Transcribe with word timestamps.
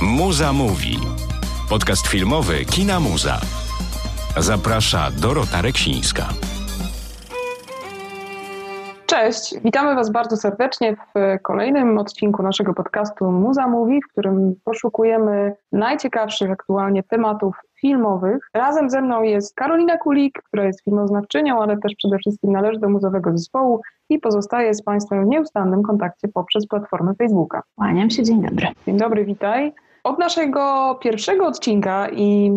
Muza 0.00 0.52
mówi. 0.52 0.98
Podcast 1.68 2.08
filmowy 2.08 2.64
Kina 2.64 3.00
Muza. 3.00 3.40
Zaprasza 4.36 5.10
Dorota 5.10 5.62
Reksińska. 5.62 6.28
Cześć, 9.12 9.60
witamy 9.64 9.94
Was 9.94 10.10
bardzo 10.10 10.36
serdecznie 10.36 10.96
w 10.96 11.42
kolejnym 11.42 11.98
odcinku 11.98 12.42
naszego 12.42 12.74
podcastu 12.74 13.32
Muza 13.32 13.68
Mówi, 13.68 14.00
w 14.02 14.12
którym 14.12 14.54
poszukujemy 14.64 15.54
najciekawszych 15.72 16.50
aktualnie 16.50 17.02
tematów 17.02 17.56
filmowych. 17.80 18.48
Razem 18.54 18.90
ze 18.90 19.00
mną 19.00 19.22
jest 19.22 19.54
Karolina 19.54 19.98
Kulik, 19.98 20.42
która 20.42 20.64
jest 20.64 20.84
filmoznawczynią, 20.84 21.62
ale 21.62 21.76
też 21.76 21.92
przede 21.98 22.18
wszystkim 22.18 22.52
należy 22.52 22.80
do 22.80 22.88
muzowego 22.88 23.30
zespołu 23.30 23.80
i 24.08 24.18
pozostaje 24.18 24.74
z 24.74 24.82
Państwem 24.82 25.24
w 25.24 25.28
nieustannym 25.28 25.82
kontakcie 25.82 26.28
poprzez 26.28 26.66
platformę 26.66 27.14
Facebooka. 27.14 27.62
Kłaniam 27.76 28.10
się, 28.10 28.22
dzień 28.22 28.42
dobry. 28.42 28.66
Dzień 28.86 28.96
dobry, 28.96 29.24
witaj. 29.24 29.72
Od 30.04 30.18
naszego 30.18 30.94
pierwszego 31.02 31.46
odcinka 31.46 32.08
i 32.08 32.52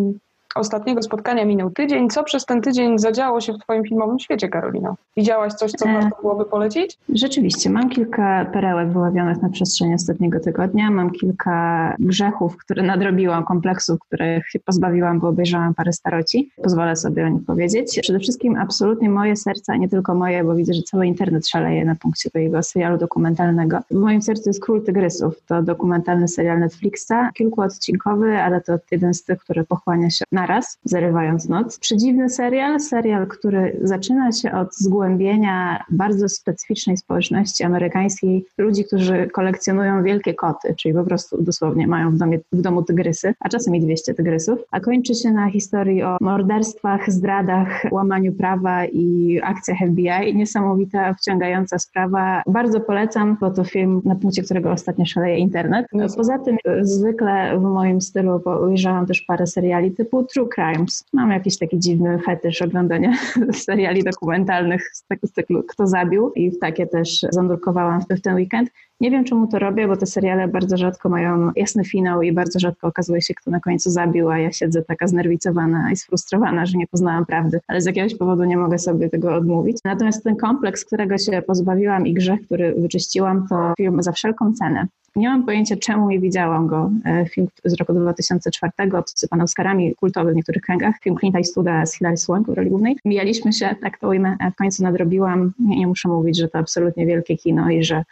ostatniego 0.56 1.02
spotkania 1.02 1.46
minął 1.46 1.70
tydzień. 1.70 2.10
Co 2.10 2.24
przez 2.24 2.46
ten 2.46 2.62
tydzień 2.62 3.00
zadziało 3.00 3.42
się 3.42 3.54
w 3.54 3.58
Twoim 3.58 3.84
filmowym 3.84 4.20
świecie, 4.20 4.50
Karolino? 4.50 4.96
Widziałaś 5.18 5.54
coś, 5.54 5.72
co 5.72 5.86
e, 5.86 5.94
warto 5.94 6.22
byłoby 6.22 6.46
polecić? 6.46 6.98
Rzeczywiście, 7.10 7.70
mam 7.70 7.90
kilka 7.90 8.46
perełek 8.46 8.90
wyławionych 8.90 9.42
na 9.42 9.50
przestrzeni 9.50 9.94
ostatniego 9.94 10.40
tygodnia. 10.40 10.92
Mam 10.92 11.12
kilka 11.12 11.96
grzechów, 12.00 12.58
które 12.58 12.84
nadrobiłam, 12.84 13.46
kompleksów, 13.46 14.00
których 14.00 14.50
się 14.50 14.60
pozbawiłam, 14.60 15.20
bo 15.20 15.28
obejrzałam 15.28 15.74
parę 15.74 15.94
staroci. 15.94 16.52
Pozwolę 16.64 16.96
sobie 16.96 17.26
o 17.26 17.30
nich 17.30 17.46
powiedzieć. 17.46 18.00
Przede 18.02 18.20
wszystkim 18.20 18.56
absolutnie 18.56 19.10
moje 19.10 19.36
serce, 19.36 19.74
a 19.74 19.76
nie 19.76 19.90
tylko 19.90 20.16
moje, 20.16 20.44
bo 20.44 20.56
widzę, 20.56 20.74
że 20.74 20.82
cały 20.82 21.08
internet 21.08 21.48
szaleje 21.48 21.86
na 21.86 21.96
punkcie 21.96 22.30
tego 22.30 22.64
serialu 22.64 22.98
dokumentalnego. 22.98 23.80
W 23.92 23.96
moim 23.96 24.22
sercu 24.22 24.50
jest 24.50 24.64
Król 24.64 24.84
Tygrysów. 24.84 25.42
To 25.48 25.64
dokumentalny 25.64 26.28
serial 26.28 26.60
Netflixa, 26.60 27.32
kilkuodcinkowy, 27.34 28.38
ale 28.38 28.62
to 28.62 28.78
jeden 28.92 29.14
z 29.14 29.24
tych, 29.24 29.40
który 29.40 29.64
pochłania 29.64 30.10
się 30.10 30.26
na 30.32 30.45
naraz, 30.48 30.80
zarywając 30.84 31.50
noc. 31.50 31.80
Przedziwny 31.80 32.30
serial, 32.30 32.80
serial, 32.80 33.28
który 33.28 33.80
zaczyna 33.82 34.32
się 34.32 34.52
od 34.52 34.76
zgłębienia 34.76 35.84
bardzo 35.90 36.30
specyficznej 36.30 36.98
społeczności 36.98 37.64
amerykańskiej, 37.64 38.46
ludzi, 38.58 38.86
którzy 38.86 39.30
kolekcjonują 39.34 40.04
wielkie 40.04 40.34
koty, 40.34 40.76
czyli 40.78 40.94
po 40.94 41.04
prostu 41.04 41.44
dosłownie 41.44 41.88
mają 41.88 42.12
w, 42.12 42.18
domie, 42.18 42.40
w 42.52 42.62
domu 42.62 42.84
tygrysy, 42.84 43.34
a 43.40 43.50
czasem 43.50 43.76
i 43.76 43.82
200 43.82 44.14
tygrysów, 44.14 44.60
a 44.72 44.80
kończy 44.80 45.16
się 45.16 45.32
na 45.32 45.50
historii 45.50 46.04
o 46.04 46.18
morderstwach, 46.22 47.12
zdradach, 47.12 47.86
łamaniu 47.92 48.34
prawa 48.34 48.86
i 48.86 49.40
akcjach 49.44 49.78
FBI. 49.92 50.36
Niesamowita, 50.36 51.14
wciągająca 51.14 51.80
sprawa. 51.80 52.44
Bardzo 52.48 52.80
polecam, 52.80 53.38
bo 53.42 53.52
to 53.52 53.64
film, 53.64 54.02
na 54.06 54.16
punkcie 54.16 54.44
którego 54.44 54.72
ostatnio 54.72 55.06
szaleje 55.06 55.38
internet. 55.38 55.86
Poza 56.18 56.40
tym 56.40 56.58
zwykle 56.82 57.60
w 57.60 57.62
moim 57.62 58.02
stylu, 58.02 58.42
bo 58.46 58.60
ujrzałam 58.60 59.06
też 59.06 59.22
parę 59.22 59.48
seriali 59.48 59.92
typu 59.92 60.24
True 60.36 60.50
Crimes. 60.50 61.06
Mam 61.14 61.32
jakiś 61.32 61.58
taki 61.58 61.80
dziwny 61.80 62.20
fetysz 62.20 62.62
oglądania 62.62 63.14
seriali 63.66 64.04
dokumentalnych 64.04 64.90
z 64.94 65.04
tego 65.04 65.28
cyklu 65.28 65.64
Kto 65.64 65.88
zabił 65.88 66.32
i 66.32 66.52
w 66.52 66.60
takie 66.60 66.88
też 66.88 67.20
zanurkowałam 67.30 68.02
w 68.02 68.22
ten 68.22 68.36
weekend. 68.36 68.70
Nie 69.00 69.12
wiem, 69.12 69.24
czemu 69.24 69.48
to 69.48 69.60
robię, 69.60 69.88
bo 69.88 69.98
te 69.98 70.06
seriale 70.06 70.48
bardzo 70.48 70.78
rzadko 70.78 71.10
mają 71.10 71.52
jasny 71.56 71.86
finał 71.86 72.22
i 72.22 72.32
bardzo 72.32 72.60
rzadko 72.60 72.88
okazuje 72.88 73.22
się, 73.22 73.34
kto 73.34 73.52
na 73.52 73.60
końcu 73.60 73.92
zabił, 73.92 74.30
a 74.30 74.40
ja 74.40 74.52
siedzę 74.52 74.84
taka 74.84 75.08
znerwicowana 75.08 75.92
i 75.92 75.96
sfrustrowana, 75.96 76.66
że 76.66 76.78
nie 76.78 76.88
poznałam 76.88 77.26
prawdy, 77.26 77.60
ale 77.68 77.82
z 77.82 77.86
jakiegoś 77.86 78.16
powodu 78.16 78.44
nie 78.44 78.58
mogę 78.58 78.80
sobie 78.80 79.10
tego 79.10 79.36
odmówić. 79.36 79.78
Natomiast 79.86 80.24
ten 80.24 80.36
kompleks, 80.36 80.86
którego 80.86 81.18
się 81.18 81.42
pozbawiłam 81.42 82.08
i 82.08 82.14
grzech, 82.14 82.42
który 82.46 82.76
wyczyściłam, 82.78 83.48
to 83.48 83.74
film 83.78 84.04
za 84.04 84.12
wszelką 84.12 84.54
cenę. 84.54 84.88
Nie 85.16 85.30
mam 85.30 85.46
pojęcia, 85.46 85.76
czemu 85.76 86.10
nie 86.10 86.20
widziałam 86.20 86.68
go. 86.68 86.92
E, 87.06 87.26
film 87.26 87.48
z 87.66 87.74
roku 87.74 87.94
2004, 87.94 88.98
obsypany 88.98 89.44
Oscarami, 89.44 89.96
kultowy 90.16 90.32
w 90.32 90.36
niektórych 90.36 90.64
kręgach. 90.64 90.96
Film 91.04 91.18
Clint 91.20 91.36
Eastwooda 91.36 91.86
z 91.86 91.98
Hilary 91.98 92.18
Swank 92.18 92.48
roli 92.48 92.70
głównej. 92.70 92.98
Mijaliśmy 93.06 93.54
się, 93.54 93.76
tak 93.82 93.98
to 94.00 94.08
ujmę, 94.08 94.38
w 94.54 94.56
końcu 94.56 94.84
nadrobiłam. 94.84 95.54
Nie, 95.60 95.78
nie 95.78 95.88
muszę 95.88 96.10
mówić, 96.10 96.38
że 96.38 96.48
to 96.48 96.60
absolutnie 96.60 97.06
wielkie 97.06 97.38
kino 97.38 97.70
i 97.70 97.84
że 97.84 98.04